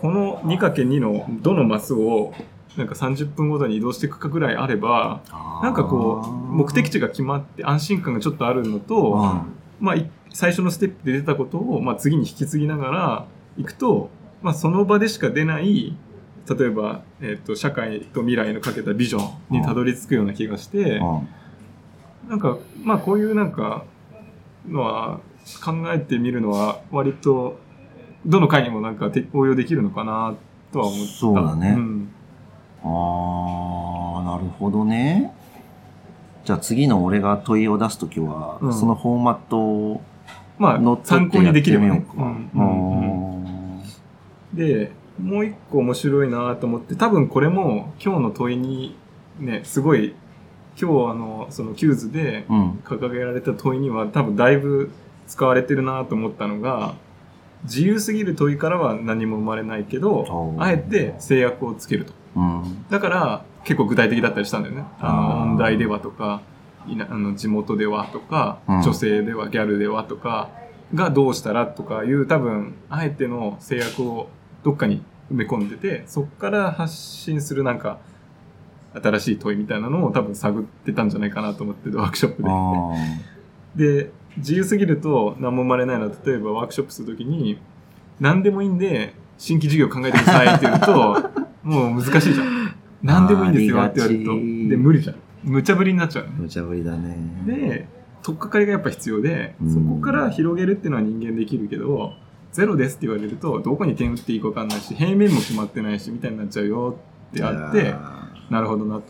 [0.00, 2.32] この 2×2 のどのマスを、
[2.76, 5.22] なんか30分ごとに移動していくかぐらいあれば、
[5.62, 9.42] なんかこう、目的地が決まって安心感がちょっとあるのと、
[9.80, 13.26] まあ、い最初のステップで出たことを、まあ、次に引き継ぎながら
[13.56, 14.10] 行くと、
[14.42, 15.96] まあ、その場でしか出ない、
[16.48, 21.00] 例えば、えっ、と、社会と未来のかけたビジョンにたどり着くような気がして、
[22.28, 23.84] なんか、まあ、こういうなんか、
[24.68, 25.20] のは、
[25.64, 27.58] 考えてみるのは、割と、
[28.24, 30.34] どの回にもなんかて応用できるのかな、
[30.72, 31.12] とは思った。
[31.12, 31.70] そうだね。
[31.72, 32.08] ん。
[32.82, 32.88] あ
[34.20, 35.32] あ、なるほどね。
[36.44, 38.74] じゃあ次の俺が問いを出すときは、うん。
[38.74, 40.00] そのフォーマットを
[40.58, 42.02] まあ、参考にできればか。
[42.16, 43.35] うんうんうん
[44.56, 44.92] で、
[45.22, 48.96] もう一個面白いなと思って、多分これも今日の問いに
[49.38, 50.14] ね、すごい、
[50.80, 52.70] 今日あの、そのキューズでうん。
[52.84, 54.90] 掲げられた問いには多分だいぶ
[55.26, 56.94] 使われてるなと思ったのが、
[57.64, 62.12] 自由すぎる問いからは何も生まれないけどあえて制約をつけると。
[62.36, 62.86] うん。
[62.90, 64.84] だから結構具体的だったりしたんだよね。
[65.00, 66.42] あの、音大ではとか、
[66.86, 70.50] いなあの地元ではとか、うん女性ではギャルではとか、
[70.94, 74.28] がどうしたらとかいう多分、あえての制約を
[74.66, 75.00] どっかに
[75.30, 78.00] 埋め込んでて、そこから発信するなんか、
[79.00, 82.48] 新しい問いみたいなのを多分探ってたんじゃないかなと思ってワークショップで。
[82.50, 82.92] あ
[83.76, 87.60] で、自由すぎると何も生まれないのは、例えばワークショップするときに、
[88.18, 91.30] 何でもいいんで、新規事業考えてくださいって言うと、
[91.62, 92.74] もう難しいじゃん。
[93.04, 94.32] 何でもいいんですよって言われると。
[94.32, 95.16] で、無理じゃん。
[95.44, 97.16] 無茶ぶりになっちゃうあ、無茶ぶりだね。
[97.46, 97.86] で、
[98.24, 102.14] 取っかかりがやっぱ必要で、うんそこから広げるっていうのは人間できるけど、
[102.56, 106.96] ゼロですって言われると、どこに点打っていいか分かんないし、平面も決まってないし、みたいになっちゃうよ
[107.30, 107.94] ってあって、
[108.48, 109.02] なるほどなと。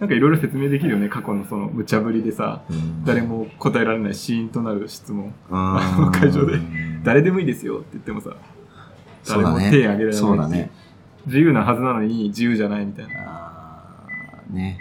[0.00, 5.32] なんかいろいろ説明できるよね、過去のその無茶ぶりでさ、うん誰も答えられないシーンとなる質問。
[6.12, 6.58] 会場で
[7.04, 8.30] 誰でもいいですよって言ってもさ、
[9.28, 10.72] 誰も手挙げられないしそうだね。
[11.26, 14.04] 自由なはずなのに自由じゃないみたいな。
[14.50, 14.80] ね。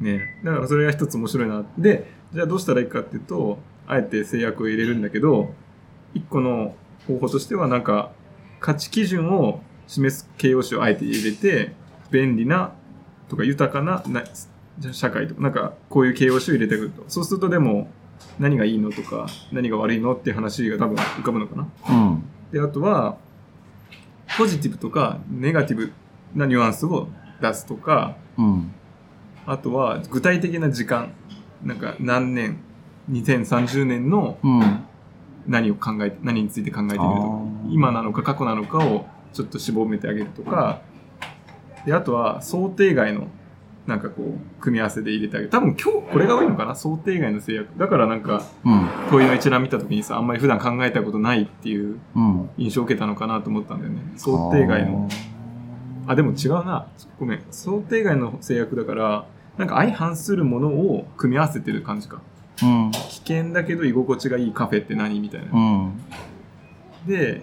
[0.00, 0.40] ね。
[0.42, 1.64] だからそれが一つ面白いな。
[1.78, 5.54] で、じゃあどうしたらいいかっていうと、あえて制約を入れるんだけど、
[6.14, 6.74] 一個の
[7.06, 8.12] 方法としてはなんか、
[8.60, 11.72] 価値基準を示す形容詞をあえて入れて、
[12.10, 12.72] 便利な
[13.28, 14.02] とか豊かな
[14.92, 17.04] 社会とか、なんかこういう形容詞を入れてくると。
[17.08, 17.88] そうするとでも、
[18.38, 21.68] 何がいいのとか、何が悪いのっていう話が多分浮かぶのかな。
[21.88, 22.24] うん。
[22.52, 23.16] で、あとは、
[24.36, 25.92] ポジティブとかネガティブ
[26.34, 27.08] なニュアンスを
[27.40, 28.72] 出すとか、うん。
[29.46, 31.12] あとは具体的な時間、
[31.62, 32.58] なんか何年、
[33.10, 34.86] 2030年のうん。
[35.46, 40.80] 何を考えて、何について考えてみるとか今なのか過去なのかをちょっと絞めてあげるとか、
[41.84, 43.28] で、あとは想定外の
[43.86, 45.50] なんかこう、組み合わせで入れてあげる。
[45.50, 46.74] 多分今日これが多いのかな？
[46.74, 47.78] 想定外の制約。
[47.78, 48.88] だからなんか、うん。
[49.12, 52.50] 問いの一覧見た時にさ、あんまり普段考えたことないっていううん。
[52.58, 54.00] 印象を受けたのかなと思ったんだよね。
[54.16, 55.08] 想定外の。
[56.08, 56.88] あ、でも違うな。
[57.20, 57.42] ごめん。
[57.52, 59.26] 想定外の制約だから、
[59.56, 62.20] なんか相反するものを組み合わせてる感じか。
[62.62, 62.90] うん。
[62.90, 65.52] 危険だけど居心地がいいカフェって何みたいな。
[65.52, 65.92] うん。
[67.06, 67.42] で、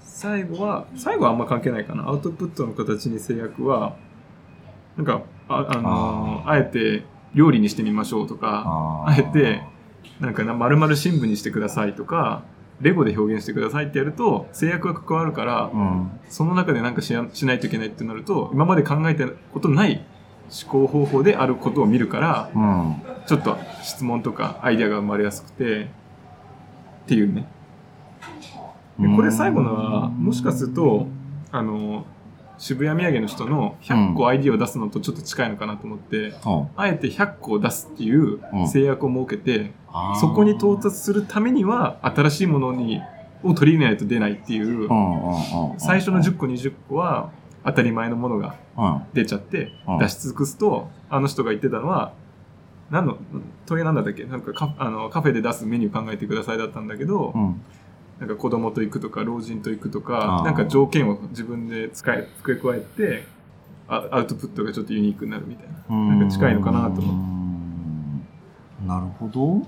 [0.00, 2.08] 最後は、最後はあんま関係ないかな。
[2.08, 3.96] アウトプットの形に制約は、
[4.96, 7.04] なんか、あ、あのーあえて
[7.34, 9.62] 料理にしてみましょうとか、ああえて、
[10.20, 12.44] なんかな、丸々新聞にしてくださいとか、
[12.80, 16.10] レゴで表現してくださいってやると、制約が関わるから、うん。
[16.28, 20.04] その中でなんかしやしないといけないってなると、今まで考えたことない
[20.64, 23.02] 思考方法であることを見るから、うん。
[23.26, 25.86] ちょっと質問とかアイデアが生まれやすくて、っ
[27.06, 27.46] ていうね。
[28.98, 31.06] でこれ最後のは、もしかすると、
[31.50, 32.06] あの、
[32.58, 38.68] 渋谷土産の人の100個アイディアを出すのとちょっと近いのかなと思って、はあえて100個を出すっていううん。
[38.68, 43.00] 制約を設けて、あそこに到達するためには、新しいものに、
[43.42, 45.80] を取り入れないと出ないっていう、うんうんうんうん。
[45.80, 47.30] 最初の10個、20個は、
[47.64, 49.02] 当たり前のものがうん。
[49.14, 49.98] 出ちゃってうん。
[49.98, 52.12] 出し尽くすとあの人が言ってたのは
[52.94, 53.18] 何の
[53.66, 54.24] 問いなんだったっけ？
[54.24, 57.60] なんかカあのカフェで出すメニュー考えてくださいだったんだけど、うん。
[58.20, 63.24] なんか子供と行くとか老人と行くとかなんか条件を自分で使い付け加えて
[63.88, 67.04] あアウトプットがちょっとユニークになるみたいななんか近いのかなと思っ
[68.80, 68.86] て。
[68.86, 69.66] なるほど。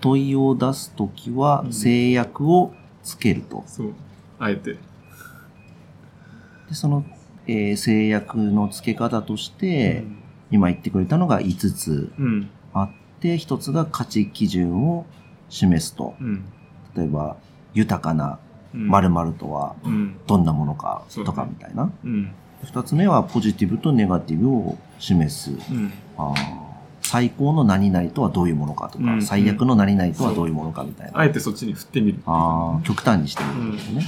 [0.00, 2.72] 問いを出すときはうん制約を
[3.02, 3.62] つけると。
[3.66, 3.92] そう
[4.38, 4.78] あえてで、
[6.72, 7.04] その、
[7.46, 10.04] えー制約の付け方として、
[10.50, 12.50] 今言ってくれたのが5つうん。
[12.72, 12.90] あっ
[13.20, 15.06] て、1つが価値基準を
[15.48, 16.14] 示すと。
[16.20, 16.44] うん。
[16.96, 17.36] 例えば、
[17.74, 18.38] 豊かな
[19.38, 20.16] とはうん。
[20.26, 21.90] どんなものかとかみたいな。
[22.04, 22.32] うん。
[22.64, 25.50] 2つ目はポジティブとネガティブを示す。
[25.50, 25.92] うん。
[26.16, 26.68] あー
[27.00, 29.22] 最高の何々とはどういうものかとか、うん。
[29.22, 31.18] 最悪の何々とはどういうものかみたいな。
[31.18, 32.20] あえてそっちに振ってみる。
[32.26, 34.06] あー極端にしてみるんですね。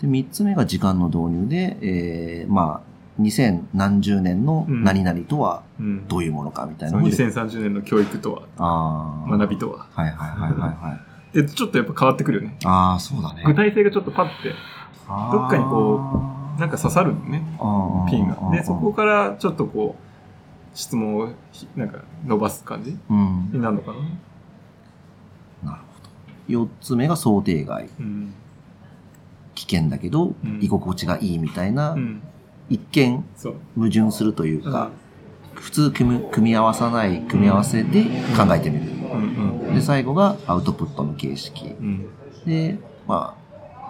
[0.00, 7.24] で、3つ目が時間の導入で、えー、まあ、2000何十年の何々とはうんどういうものかみたいそのなので。
[7.26, 11.00] 2030年の教育とはあー学びとははいはいはいはいは
[11.32, 11.42] い。
[11.42, 13.42] で ちょっとやっぱ変わってくるよねああ、そうだね。
[13.44, 14.52] 具体性がちょっとパッて
[15.32, 16.20] どっかにこ
[16.56, 17.42] うなんか刺さるのね
[18.08, 23.50] ピンがでそこからちょっとこう質問をひなんか伸ばす感じうん。
[23.52, 23.92] になるのか
[25.62, 25.82] ななる
[26.48, 26.64] ほど。
[26.64, 27.88] 4つ目が想定外。
[28.00, 28.32] うん
[29.54, 32.20] 危険だけどうん、居心地がいいみたいな、うん
[32.68, 33.24] 一見
[33.76, 34.90] 矛盾するというか、
[35.54, 38.04] 普通組み合わさない組み合わせで
[38.36, 38.92] 考えてみる。
[39.12, 41.66] うんうんで、最後がアウトプットの形式。
[41.66, 42.06] うん。
[42.46, 43.36] で、ま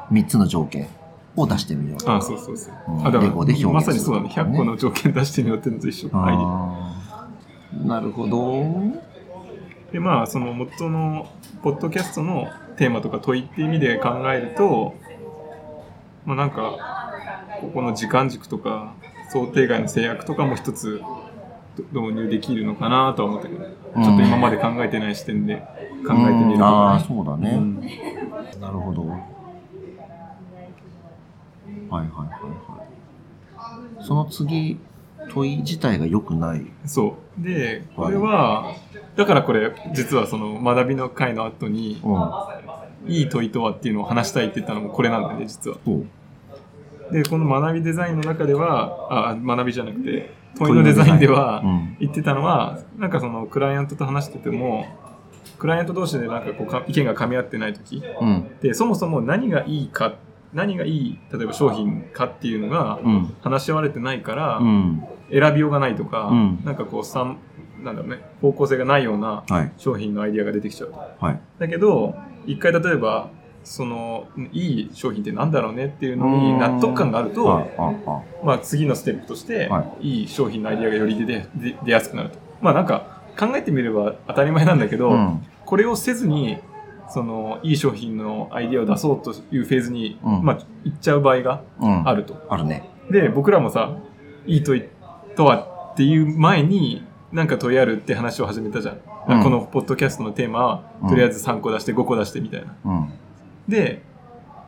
[0.08, 0.88] あ、3つの条件
[1.36, 2.10] を出してみよう。
[2.10, 2.74] あそうそうそう。
[2.88, 4.28] うんレゴで表現するまさにそうだね。
[4.28, 6.10] 100個の条件出してみようっていうのと一緒。
[7.86, 8.64] なるほど。
[9.92, 11.28] で、まあ、その元の、
[11.62, 14.94] ポッドキャストのテーマとか問いっていう意味で考えると、
[16.24, 17.13] まあなんか、
[17.60, 18.94] ここの時間軸とか、
[19.30, 21.02] 想定外の制約とかも一つ
[21.92, 23.70] ど導入できるのかなとは思ったけど、ちょ
[24.14, 25.56] っと今まで考えてない視点で
[26.06, 27.50] 考えてみるとああ、かそうだね。
[27.50, 27.80] うん
[28.60, 29.02] なるほど。
[29.02, 29.20] はい
[31.90, 32.84] はいはいは
[34.00, 34.04] い。
[34.04, 34.78] その次、
[35.30, 36.66] 問い自体が良くない。
[36.86, 37.42] そう。
[37.44, 38.74] で、これは、
[39.16, 42.30] だからこれ、実はその学びの会の後に、うん。
[43.06, 45.76] いい問いとはっていうのを話したいって言ったのもこれなんだよね、実は。
[45.84, 46.06] そう。
[47.10, 51.96] で、この学びデザインの中では、あ、学びじゃなくて、問いのデザインではうん。
[52.00, 54.86] 言ってたのは、なんかそのクライアントと話してても、
[55.58, 58.48] クライアント同士でなんかこうか意見が噛み合ってない時うん。
[58.60, 60.14] で、そもそも何がいいか、
[60.52, 63.34] 何がいい、例えば商品かっていうのがうん。
[63.42, 65.04] 話し合われてないから、うん。
[65.30, 67.38] 選びようがないとか、うんなんかこう、三
[67.82, 69.72] なんだろうね、方向性がないようなはい。
[69.76, 70.94] 商品のアイディアが出てきちゃう。
[71.20, 71.40] はい。
[71.58, 72.14] だけど、
[72.46, 73.28] 一回例えば、
[73.64, 82.38] その、いい商品ってなんだろうねっていうのに納得感があるあと、まあ次のステップとしては、いい商品のアイディアがより出て出出やすくなると。
[82.60, 85.46] まあなんか、考えてみれば当たり前なんだけど、うん。
[85.64, 86.58] これをせずに、
[87.08, 92.08] その、いい商品のアイディアを出そうというフェーズに、うんまあ、行っちゃう場合がうん。
[92.08, 92.46] あると。
[92.48, 92.88] あるね。
[93.10, 93.96] で、僕らもさ、
[94.46, 94.84] いい問い
[95.36, 98.94] とはっていう前に、なんか問いあるって話を始めたじゃん。
[98.94, 103.08] うんこのポッドキャストのテーマは、うんとりあえず3個出して5個出してみたいな。
[103.68, 103.74] うん。
[103.74, 104.02] で、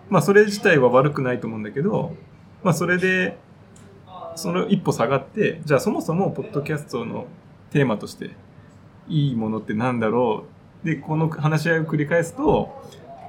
[0.09, 2.15] まあそれ自体は悪くないと思うんだけど、
[2.63, 3.39] まあそれで、
[4.35, 7.27] その一歩下がって、じゃあそもそもポッドキャストの
[7.71, 8.31] テーマとして、
[9.09, 10.45] いいものってなんだろ
[10.83, 10.87] う？
[10.87, 12.71] で、この話し合いを繰り返すと、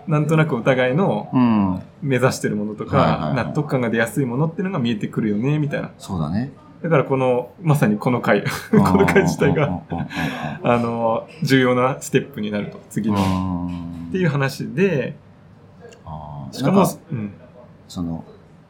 [0.07, 1.82] なんとなくお互いのうん。
[2.01, 5.91] 目指してるものとか納得感が出やすいものっていうのが見えてくるよね、みたいな。
[5.97, 6.51] そうだね。
[6.84, 9.82] だからこの、まさにこの回、この回自体が、
[10.61, 13.72] あの、重要なステップになると、次の。
[14.09, 15.15] っていう話で、
[16.51, 17.33] しかもうん、
[17.87, 18.25] その、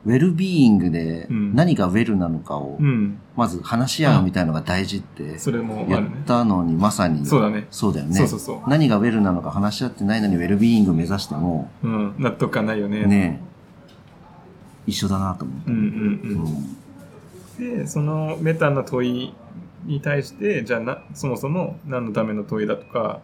[0.06, 6.26] ウェルビーイングでうん何がウェルなのかをう、ん、まず話し合うみたいのが大事ってそれもあ言っ。
[6.26, 7.68] たのに、まさに、そうだね。
[7.72, 8.16] そうだよね。
[8.16, 8.70] そうそうそう。
[8.70, 13.06] 何がウェルなのか話し合ってないのにウェルビーイング目指しても、うん、納得感ないよね。
[13.06, 13.42] ね
[14.86, 15.72] 一緒だなと思って。
[15.72, 15.86] うんうん
[17.60, 17.78] ううん。
[17.78, 19.34] で、そのメタな問い
[19.86, 23.20] に対して、じゃあな、そもそも何のための問いだとか、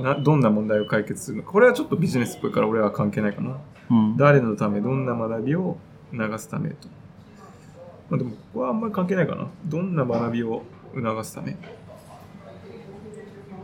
[0.00, 1.52] などんな問題を解決するのか。
[1.52, 3.58] これはちょっとビジネスっぽいから俺は関係ないかな。
[3.90, 5.76] うん誰のため、どんな学びを
[6.12, 6.88] 促すためと。
[8.08, 9.48] まあ、でも、ここはあんまり関係ないかな。
[9.66, 10.62] どんな学びを
[10.94, 11.56] 促すため。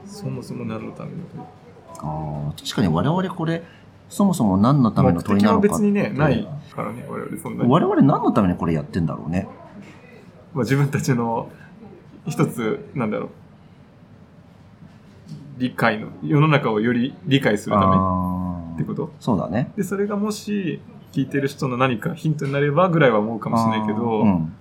[0.06, 1.46] そもそも何のための問い。
[2.00, 3.62] あー確かに我々これ、
[4.08, 7.70] そもそも何のための問いなのか別にね、ないからね、我々そんなに。
[7.70, 9.48] 我々何のためにこれやってんだろうね。
[10.54, 11.50] まあ、自分たちの
[12.26, 13.28] 一つ、なんだろう、
[15.58, 17.96] 理解の、世の中をより理解するため
[18.74, 19.12] ってこと？
[19.20, 19.72] そうだね。
[19.76, 20.80] で、それがもし、
[21.12, 24.54] 聞いてる人の何かヒントになればぐらいは思うかもしれないけど、うん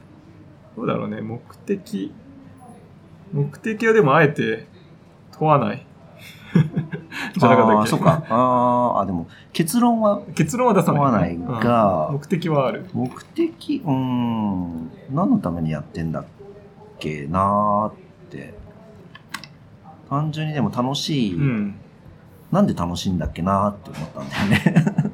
[0.75, 2.11] どうだろうね、目的、
[3.33, 4.67] 目的はでもあえて
[5.37, 5.83] 問わない。
[7.35, 7.89] じゃなかったっけ？
[7.89, 8.23] そうか。
[8.29, 12.85] あーあ、でも結論は結論は出さない、問わないがうん目的はある。
[12.93, 16.25] 目的、うーん、何のためにやってんだっ
[16.99, 17.93] けなーっ
[18.29, 18.53] て。
[20.09, 21.75] 単純にでも楽しい、うん。
[22.51, 25.13] なんで楽しいんだっけなーって思ったんだよね。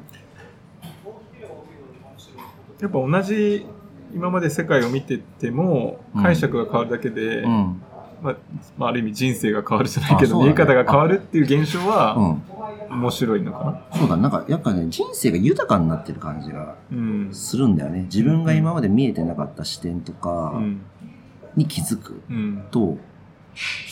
[2.80, 3.66] やっぱ同じ
[4.14, 7.82] 今まで世界を見ててもうん解釈が変わるだけで、うん。
[8.22, 8.36] まあ、
[8.78, 12.42] まあ、ある意味人生が変わるじゃないけど、ね見え方が変わるっていう現象うはん。
[12.90, 13.74] 面白いのかな？
[13.98, 17.28] そうだ、なんかやっぱね、人生が豊かになってる感じがうん。
[17.32, 18.02] するんだよね。
[18.02, 20.80] 自分が今まで見えてなかった視点とうかん。
[21.56, 22.62] に気づくうん。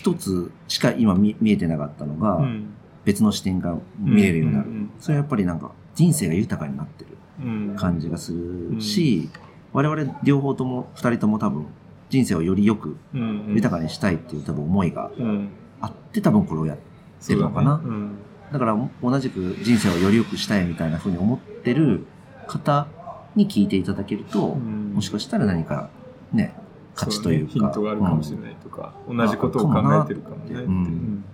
[0.03, 2.75] と、一つしか今見見えてなかったのが、うん。
[3.05, 4.69] 別の視点が見れるようになる。
[4.69, 7.11] うんそれはやっぱりなんか人生が豊かになってる
[7.45, 7.77] うん。
[7.77, 9.29] 感じがするし、
[9.73, 11.67] 我々両方とも二人とも多分
[12.11, 13.53] 人生をよりよくうん。
[13.55, 15.49] 豊かにしたいっていう多分思いがうん。
[15.81, 16.79] あって多分これをやっ
[17.27, 18.13] てるのかなうん。
[18.53, 22.05] だから同じく人生をより良くしたいみたいな風に思ってる
[22.47, 22.87] 方
[23.35, 25.89] に聞いていただけると、うんもしかしたら何か
[26.33, 26.55] ね
[26.95, 27.53] 価値というか。
[27.53, 30.55] そねヒントがあるかもしれないとか、同じことを考えてるかもねって。
[30.55, 30.69] う。
[30.69, 30.71] ん。
[30.71, 31.25] うん。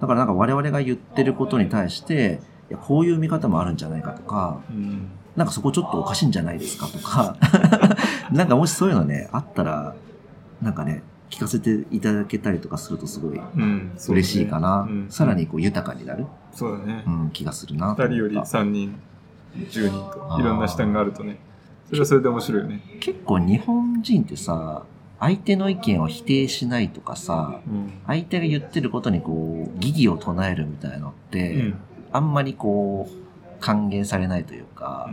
[0.00, 5.08] だからなんか我々が言ってることに対していやこういう見方もあるんじゃないかとかうん。
[5.36, 7.36] なんかそこちょっとおかしいんじゃないですかとか
[8.32, 9.94] なんかもしそういうのねあったら
[10.62, 13.40] なんかね聞かせていただけたりとかするとすごい
[14.08, 15.06] 嬉しいかな、うん。
[15.10, 17.02] さらにこう豊かになる、そうだね。
[17.06, 17.10] う。
[17.10, 18.30] ん、気がするなと二思った。
[18.30, 18.94] 人より三人、
[19.70, 21.38] 十人といろんな視点があるとね、
[21.88, 22.80] それはそれで面白いよね。
[23.00, 24.84] 結構日本人ってさ
[25.18, 27.92] 相手の意見を否定しないとかさうん。
[28.06, 31.74] 相手が言ってることにこう疑義を唱えるみたいのって、うん。
[32.12, 35.10] あんまりこう還元されないというか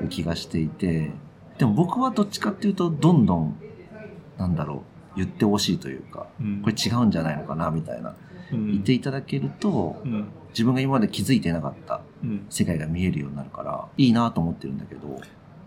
[0.00, 1.10] う、ん気がしていて
[1.58, 3.56] でも僕はどっちかっていうとどんどん
[4.36, 4.82] なんだろ
[5.14, 8.14] う言ってほしいというかうんこれ違うんじゃないのかなみたいな
[8.52, 10.26] うん言っていただけるとうん。
[10.50, 12.46] 自分が今まで気づいてなかったうん。
[12.50, 15.20] 世界が見えるようになるからいいなと思ってるんだけど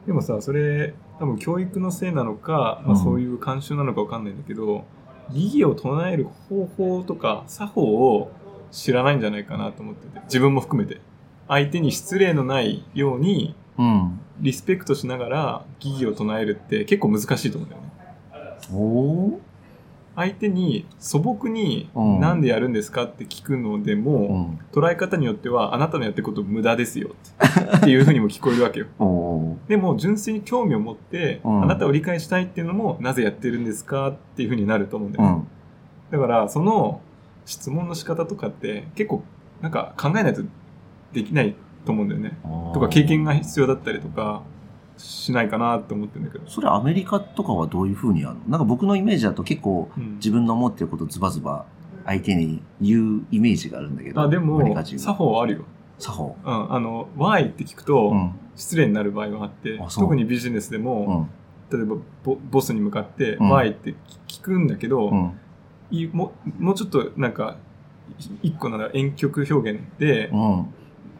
[0.09, 4.83] でもさ、それ、多分教育のせいなのか、まあ、うんそういう慣習なのかわかんないんだけど、
[5.29, 8.31] 疑義を唱える方法とか作法を
[8.71, 10.99] 知らないんじゃないかなと思ってて、自分も含めて。
[11.47, 17.89] 相手に失礼のないように、うんリスペクトしながら疑義を唱えるって結構難しいと思うんだよね。
[18.73, 19.39] おー
[20.19, 22.19] 相手に素朴にうん。
[22.19, 24.81] なんでやるんですかって聞くのでも、うん。
[24.81, 27.11] 捉え方によってはあなたのやってること無駄ですよ
[27.77, 28.87] っていうふうにも聞こえるわけよ。
[29.69, 31.63] でも純粋に興味を持って、うん。
[31.63, 35.35] あなたを理解したいっていうのもなぜやってるんですかっていうふうになると思うんだよね。
[36.11, 36.19] うん。
[36.19, 36.99] だからその
[37.45, 39.23] 質問の仕方とかって結構
[39.61, 40.41] なんか考えないと
[41.13, 41.55] できない
[41.85, 42.37] と思うんだよね。
[42.73, 44.43] とか経験が必要だったりとか
[44.99, 46.47] しないかなって思ってるんだけど。
[46.47, 48.41] それアメリカとかはどういうふうにやるの？
[48.49, 50.15] なんか僕のイメージだと結構うん。
[50.15, 51.65] 自分の思ってることをズバズバ
[52.05, 55.65] 相手に言うイメージがあるんだけどあでも作法はあるよ。
[55.97, 56.35] 作法？
[56.45, 58.31] うん、あの Y って聞くと、うん。
[58.55, 59.79] 失礼になる場合があってう。
[59.89, 61.29] 特にビジネスでうも、
[61.71, 61.77] ん。
[61.77, 63.51] 例えばボボスに向かって「うん。
[63.53, 63.95] Why?」って
[64.27, 65.31] 聞くんだけど、うん。
[65.91, 67.57] いももうちょっとなんか
[68.43, 70.65] い一個なら婉曲表現で、うん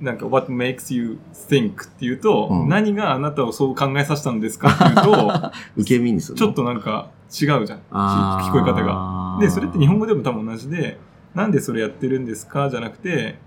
[0.01, 5.31] なんか「What makes you think?」っていうと、うん何があなたをそう考えさせたんですかっていうと
[5.77, 9.37] 受け身にするちょっとなんか違うじゃん聞聞こえ方が。
[9.39, 10.99] でそれって日本語でも多分同じで
[11.33, 13.39] 「なんでそれやってるんですか?」じゃなくて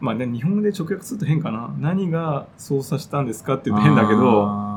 [0.00, 4.72] まあね日本語で直訳すると変かな何が操作したんですかって言うと変だけど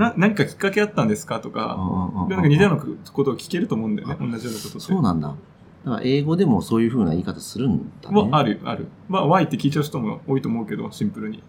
[0.00, 1.76] な何かきっかけあったんですかとか、
[2.30, 4.80] なんか似たようなことを聞けると思うんだよね、同じようなことって。
[4.80, 5.34] そうなんだ
[5.84, 8.88] だから英語でもそういうふうな言い方するんだねはある、ある。
[9.08, 11.42] まあ、Y って聞いちゃう人も多いと思うけど、シンプルに。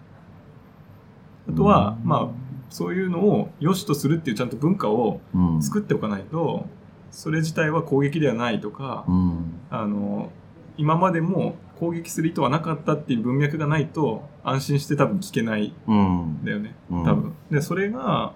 [1.50, 2.28] あとは、うんまあ、
[2.70, 6.66] そういうのを良しとするっていうちゃんと文化をうん作っておかないと、
[7.12, 10.32] それ自体は攻撃ではないとか、うんあの、
[10.78, 16.76] 今までも攻撃する意図はなかったっていう文脈がないと、安心して多分聞けないうんんだよね。
[16.90, 17.34] うん多分。
[17.52, 18.34] で、それが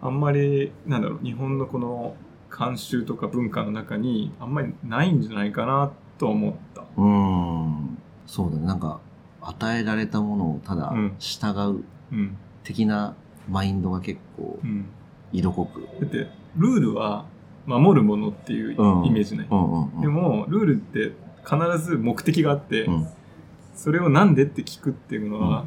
[0.00, 2.16] あんまり、なんだろう、日本のこの
[2.52, 6.84] 慣習とか文化の中にあんまりないんじゃないかなと思った。
[6.96, 7.98] うん。
[8.26, 8.66] そうだね。
[8.66, 9.00] なんか
[9.40, 11.14] 与えられたものをただうん。
[11.18, 12.36] 従ううん。
[12.62, 13.16] 的な
[13.48, 14.86] マインドが結構うん。
[15.32, 16.28] 色濃く、だって、
[16.58, 17.24] ルールは
[17.64, 19.06] 守るものっていううん。
[19.06, 19.46] イメージね。
[19.50, 23.08] うんうんうん、でも、ルールって必ず目的があって、うん。
[23.74, 25.64] それをなんでって聞くっていうのは、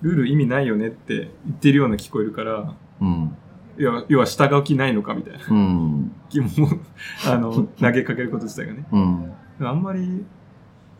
[0.00, 3.36] ルール意味ないよねって言ってるような聞こえるから、うん
[3.78, 6.68] 要は要は従う気ないのかみたいなうん疑問を
[7.26, 8.86] あの 投げかけること自体がね。
[8.92, 10.24] うんあんまり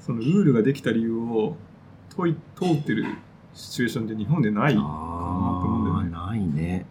[0.01, 1.57] そのルールができた理由を
[2.17, 3.05] 問い通ってる
[3.55, 6.11] シチュエーションって日本でないかなと思うんだよね。
[6.11, 6.87] ないね。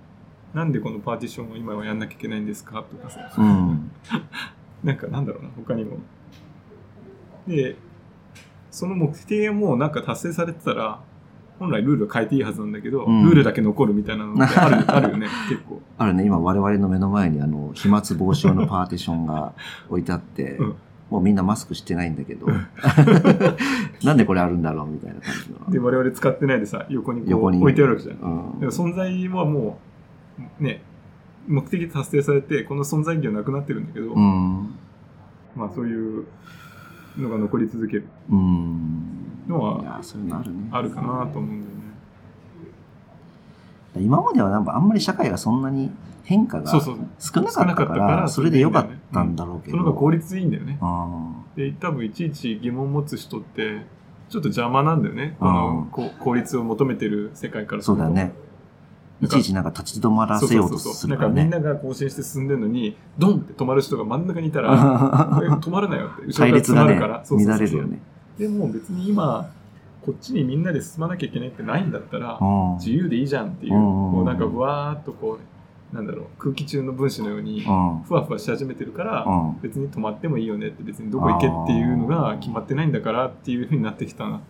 [0.54, 3.34] なんでこのパーティションを今はやんなきゃいけないんですかとかさ。
[3.38, 3.92] うん。
[4.84, 5.98] なんかなんだろうな、他にも。
[7.48, 7.76] で、
[8.72, 11.02] その目的がもうなんか達成されてたら、
[11.60, 15.82] 本来ルールを変えていいはずなんだけど、うんルールだけ残るみたいなのってある あるよね、結構。
[15.98, 19.54] あるね、今我々の目の前にあの、飛沫防止用の パーティションが
[19.90, 20.74] 置いてあって、うん
[21.10, 22.48] もうみんなマスクしてないんだけど、
[24.04, 25.72] なんでこれあるんだろうみたいな感じの。
[25.72, 28.18] で、我々使ってないでさ、横にこう横に置いてあるわけじゃん。
[28.62, 29.80] うん存在はも
[30.60, 30.82] う、ね、
[31.48, 34.70] 目的達成されて、この存在意義はなくなってるんだけど、うん。
[35.56, 36.26] まあそういう
[37.18, 39.27] のが残り続けるうん。
[39.48, 40.70] のはそういうのあるね。
[40.72, 41.78] あるかなと思うんだよね。
[44.00, 45.92] 今まではなんかあんまり社会がそんなに
[46.24, 46.72] 変化が。
[47.20, 49.72] 少なかったから、それでよかったんだろうけど。
[49.72, 50.78] その方が効率いいんだよね。
[50.82, 51.08] あ
[51.56, 53.86] で、多分いちいち疑問を持つ人って、
[54.30, 55.38] ちょっと邪魔なんだよね。
[55.40, 55.88] この
[56.20, 58.34] 効率を求めてる世界からそうだよね。
[59.22, 61.46] いちいちなんか立ち止まらせようとするからね。
[61.46, 64.74] なんかみんなが更新して進んでるのに、ドンって止まる人が真ん中にいたら、
[65.44, 66.26] え止まるなよって。
[66.26, 68.00] 後ろ隊から詰まるから。、乱れるよね。
[68.38, 69.52] でも別に今、
[70.08, 72.78] こっちにみんなで進まなきゃいけないってないんだったら、うん。
[72.78, 73.82] 自由でいいじゃんっていう、うん
[74.14, 78.04] こうなんかふわーっとこう、なんだろう、空気中の分子のように、うん。
[78.04, 79.62] ふわふわし始めてるから、うん。
[79.62, 84.46] 別に止まってもいいよねって、別にどこ行けっていうのが決まってないんだからっていうふうになってきたなって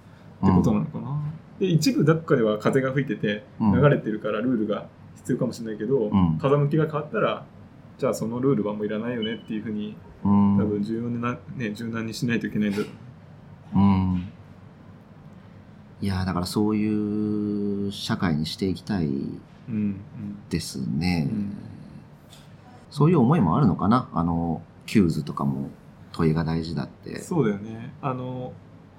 [0.51, 1.19] ことなのかな。
[1.59, 3.81] で、一部どっかでは風が吹いてて、うん。
[3.81, 6.37] 流れてるからルールが必要かもしれないけど、うん。
[6.39, 7.45] 風向きが変わったら、
[7.97, 10.57] じゃあそのルールはもういらないよねっていうふうに、うん。
[10.57, 12.85] 多分重要な、ね、柔軟にしないといけないんだろ
[13.75, 13.79] う。
[13.79, 14.29] うん。
[16.01, 19.07] いやだからそういう社会にしていきたい
[19.69, 19.99] うん、
[20.49, 21.57] ですね、うん。
[22.89, 24.07] そういう思いもあるのかな？
[24.13, 25.69] あのキューズとかも
[26.13, 27.19] 問いが大事だって。
[27.19, 27.91] そうだよね。
[28.01, 28.53] あの、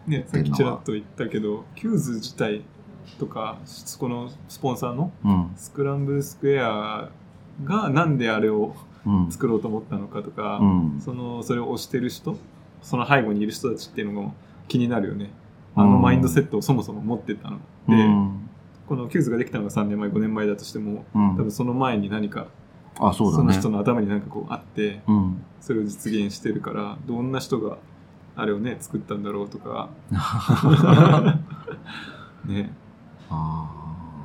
[0.07, 2.65] ね、さっきちらっと言ったけど、キューズ自体
[3.19, 3.59] とか、
[3.99, 5.51] このスポンサーのうん。
[5.57, 7.09] スクランブルスクエア
[7.65, 9.33] がなんであれをうん。
[9.33, 11.01] 作ろうと思ったのかとか、うん。
[11.01, 12.37] その、それを推してる人、
[12.83, 14.35] その背後にいる人たちっていうのも
[14.69, 15.31] 気になるよね。
[15.75, 17.59] あうんのマインドセットをそもそも持ってたの。
[17.89, 18.45] で、うん
[18.87, 22.47] このキューズができたのが3年前、5年前だとしても、うん多分その前に何か、
[22.99, 27.79] あそうだねの人の頭に何かこうあって、うんそれを実現してるから、どんな人が
[28.37, 29.91] あれをね、作ったんだろうとか、
[32.47, 32.73] ね。
[33.31, 33.75] あ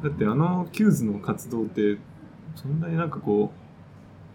[0.04, 1.98] だってあのキューズの活動って、
[2.56, 3.52] そんなになんかこ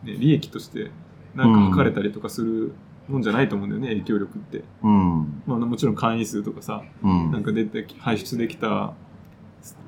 [0.04, 0.90] う、ね、利益として、
[1.34, 2.72] なんか測れたりとかする
[3.08, 4.64] もんじゃないと思うんだよね、影響力って。
[4.82, 5.42] うん。
[5.46, 7.30] まあもちろん会員数とかさ、うん。
[7.32, 8.92] なんか出て、排出できた、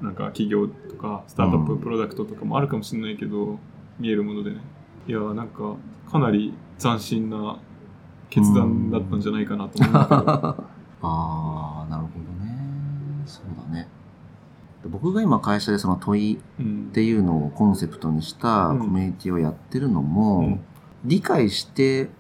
[0.01, 1.79] なんか企業とか、スタートアップうん。
[1.81, 3.59] プロダクトとかもあるかもしれないけど、
[3.99, 4.59] 見えるものでね。
[5.07, 5.77] いやーなんか、
[6.11, 7.59] かなり斬新な
[8.31, 10.65] 決断だったんじゃないかなと思うんだけど。
[11.03, 12.57] ああなるほどね。
[13.27, 13.89] そうだね。
[14.89, 16.87] 僕が今会社でその問いうん。
[16.91, 20.61] っていうのをコンセプトにしたうんコミュニティをやってるのも、うん。
[21.05, 22.11] 理解して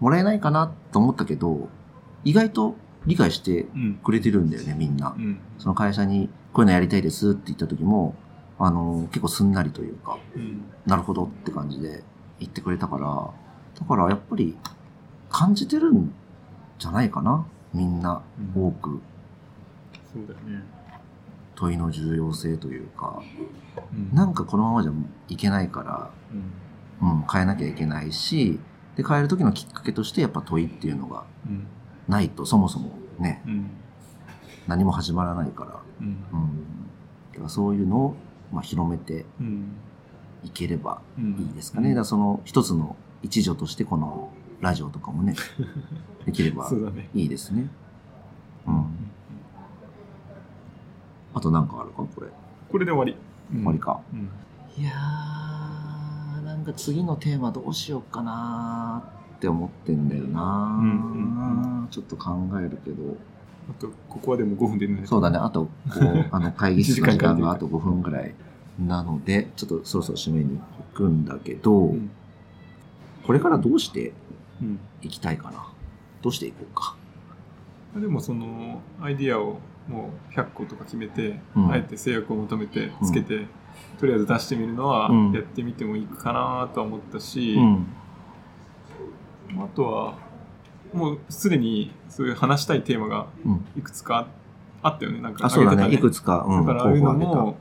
[0.00, 1.68] もらえないかなと思ったけど
[2.24, 2.76] 意外と
[3.06, 3.94] 理解してうん。
[4.02, 5.38] くれてるんだよねみんなうん。
[5.58, 8.14] その会社にこういうのやりたいですって言った時も
[8.58, 10.64] あの結構すんなりというかうん。
[10.86, 12.02] なるほどって感じで
[12.40, 13.30] 言ってくれたから
[13.80, 14.56] だからやっぱり
[15.30, 16.12] 感じてるん
[16.78, 18.22] じゃないかなみんな
[18.54, 19.00] 多く
[20.12, 20.64] そうだよね。
[21.54, 23.22] 問いの重要性というか
[23.92, 24.92] うんなんかこのままじゃ
[25.28, 26.52] いけないからうん。
[26.98, 28.58] うん、変えなきゃいけないし、
[28.96, 31.66] で、変える時のきっかけとしてやっぱ問いっていうのがうん。
[32.08, 33.70] ないとそもそもね、うん。
[34.66, 36.06] 何も始まらないから、うん。
[36.06, 36.16] うん。
[37.32, 38.16] だからそういうのを、
[38.52, 39.72] まあ、広めてうん。
[40.44, 41.88] いければうんいいですかね。
[41.88, 44.30] だからその一つの一助としてこの
[44.60, 45.34] ラジオとかもね、
[46.24, 46.70] できれば。
[47.14, 47.68] いいですね。
[48.66, 48.84] うん。
[51.34, 52.04] あとなんかあるか？
[52.14, 52.28] これ。
[52.70, 53.16] これで終わり。
[53.52, 54.00] 終わりか。
[54.12, 54.30] うん。
[54.80, 54.92] いや
[56.66, 63.16] か次のテーマどうしようかなーって思ってんだよな、うんうんちょっと考えるけど。
[63.68, 65.02] あと、ここはでも5分でね。
[65.06, 68.34] そうだね、あと、こう、 あの、会議室の時間間があと5分ぐらい
[68.78, 72.10] なので、ちょっとそろそろ締めに行くんだけど、うん。
[73.26, 74.12] これからどうして
[74.60, 74.78] うん。
[75.02, 75.66] いきたいかな？
[76.22, 76.96] どうしていこうか？
[78.00, 79.58] でもそのアイディアを
[79.88, 83.46] もう100個とか決めて、うんあえて制約を求めてつけて、
[83.98, 87.86] とりあえず出してみるのはうんやってみてもいいかなとは思ったし、うん。
[89.58, 90.14] あとは
[90.92, 93.64] もうすでにそういう話したいテーマがうん。
[93.76, 94.28] いくつか
[94.82, 95.94] あったよねなんかあ、げてたね。
[95.94, 97.12] いくつか、うん、だからああいうの。
[97.14, 97.56] も、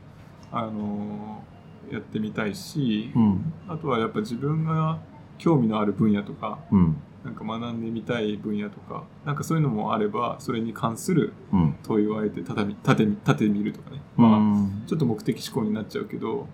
[0.51, 1.45] あのー
[1.91, 3.53] やってみたいし、うん。
[3.67, 4.99] あとはやっぱ自分が
[5.37, 6.97] 興味のある分野とかうん。
[7.25, 11.75] なんか学んでみたい分野とかなんかそういうのもあればそれに関するうん。
[11.83, 12.83] 問いをあえて立てみ立
[13.23, 16.47] ててみるとかね、うまあんちょっと目的思考になっちゃうけど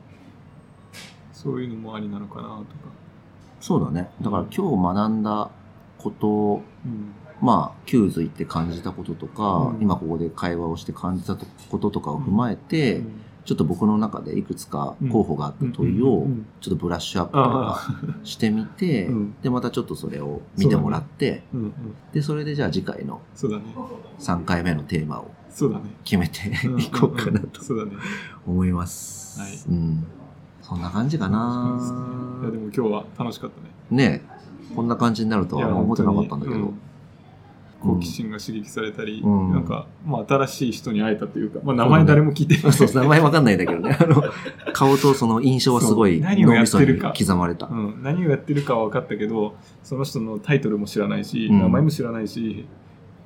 [1.34, 2.64] そういうのもありなのかなとか、
[3.60, 4.12] そうだね。
[4.22, 5.50] だから今日学んだ
[5.98, 7.14] こと、うん。
[7.42, 9.82] まあ、キューズ行って感じたこととか、うん。
[9.82, 16.28] 今ここで会話をして感じたこととかを踏まえて、うんちょっと僕の中でいくつか候補があった問いを
[16.60, 19.36] ちょっとブラッシュアップとかしてみて、うん。
[19.42, 21.44] で、またちょっとそれを見てもらって、
[22.14, 23.64] で、それでじゃあ次回のそうだね。
[24.20, 25.32] 3回目のテーマを
[26.04, 27.62] 決めてうんいこうかなと
[28.46, 29.40] 思います。
[29.40, 29.52] はい。
[29.70, 30.06] うん。
[30.62, 34.04] そんな感じかいやでなも今日は楽しかったね。
[34.06, 34.22] ね
[34.72, 34.76] え。
[34.76, 36.74] こんな感じになるとは思ってなかったんだけど。
[37.84, 42.74] うん好奇心が刺激されたり、うんなんか、まあ、新しい人に会えたというか、まあ、名前誰も聞いてない。
[42.74, 43.98] そう、名前わかんないんだけどね。
[44.00, 44.24] あの、
[44.74, 47.68] 顔とその印象はすごい何をやってるか刻まれた。
[47.68, 52.66] うん、何をやってるかは分かったけど、その人のタイトルも知らないし、うん名前も知らないし、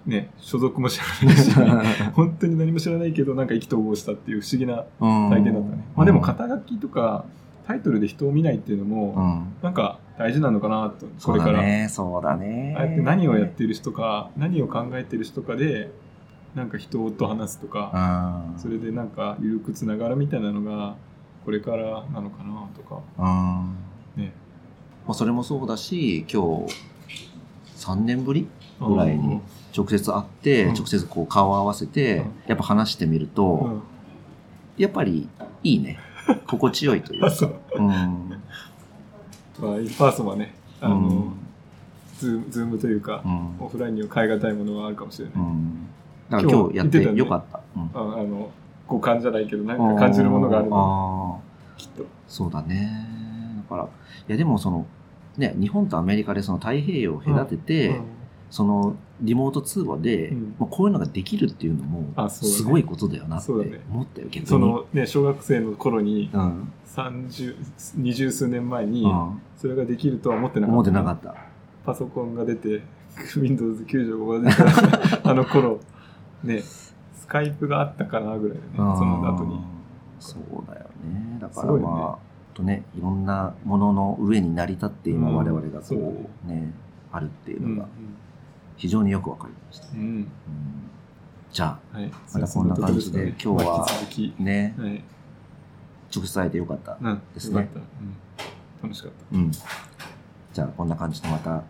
[0.06, 1.52] ね、所属も知らないし、
[2.14, 5.86] 本当に何も知らないけど、なんか意気投合したっていう不思議な体験だったね。
[5.96, 7.26] まあでも、肩書きとか、
[7.68, 9.54] タイトルで人を見ないっていうのうも、ん。
[9.64, 11.90] なんか大事なのかなと、そこれから。
[11.90, 12.74] そうだね。
[12.78, 15.92] ああやって何をやってる人か、何を考えてる人かで、
[16.56, 18.60] なんか人と話すとか、うん。
[18.60, 20.96] それでなんか緩くつながるみたいなのが、
[21.44, 23.26] これからなのかなとか、うん。
[23.26, 23.74] ま
[24.16, 24.32] ね。
[25.08, 26.74] あ、それもそうだし、今日、
[27.78, 28.48] 3年ぶり
[28.80, 29.42] ぐらいに
[29.76, 33.84] 直接会って、うん直接こう顔を合わせて、うんやっぱ話してみるうと、ん。
[34.78, 35.28] やっぱり
[35.64, 36.00] いいね。
[36.48, 37.36] 心地よいという あ、か。
[37.36, 37.56] そう。
[37.76, 38.35] うん。
[39.60, 41.32] まあ、パーソンはね、あの、うん
[42.18, 45.34] ズームズームというか、うんオフラインには変え難いものがあるかもしれない。
[45.36, 45.88] うん。
[46.30, 47.60] だから今日やってよかった。
[47.76, 48.52] うんああの、
[48.88, 51.42] 五感じゃないけど、何か感じるものがあるの、
[51.78, 52.06] きっと。
[52.28, 52.90] そうだね。
[53.70, 53.88] だから、い
[54.28, 54.86] やでもその、
[55.38, 58.06] ね、日本とアメリカでその太平洋を隔てて、うん
[58.56, 60.56] そのリモート通話で、うん。
[60.58, 64.48] まあ、こういうのができるっていうのもすごいことだよなって思ったよ、逆に。
[64.48, 67.54] そのね、小学生の頃に、うん、三十、
[67.98, 70.74] 二十数年前にう、ん、それができるとは思ってなかった。
[70.74, 71.36] 思ってなかった。
[71.86, 72.82] パソコンが出て、
[73.36, 75.82] Windows 95が出た あの頃、
[76.42, 79.60] ね、スカイプがあったかなぐらいでね、その後に。
[80.20, 81.40] そうだよね。
[81.42, 85.36] だからまあ、とね、いろんなものの上に成り立って今うん。
[85.36, 86.06] 我々がそうね
[86.46, 86.74] うね、
[87.12, 87.76] あるっていううん。
[87.76, 87.90] のが
[88.78, 89.88] 非常によくわかりました。
[89.94, 90.28] うん。
[91.52, 92.12] じゃはい。
[92.34, 93.88] またこんな感じで今日は
[94.40, 95.04] ねはい。
[96.16, 96.98] 直接会えてよかった。
[97.02, 97.22] うん。
[97.34, 97.70] ですね。
[98.82, 99.52] 楽しかっうん。
[99.52, 101.64] じゃあこんな感じでまた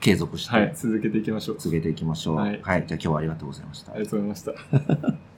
[0.00, 0.56] 継続した。
[0.56, 0.68] はい。
[0.70, 1.56] て続けていきましょう。
[1.58, 2.36] 続けていきましょう。
[2.36, 2.60] ははいい。
[2.62, 3.98] じゃあ今日はありがとうございましたあ。
[3.98, 5.29] りがとうございました。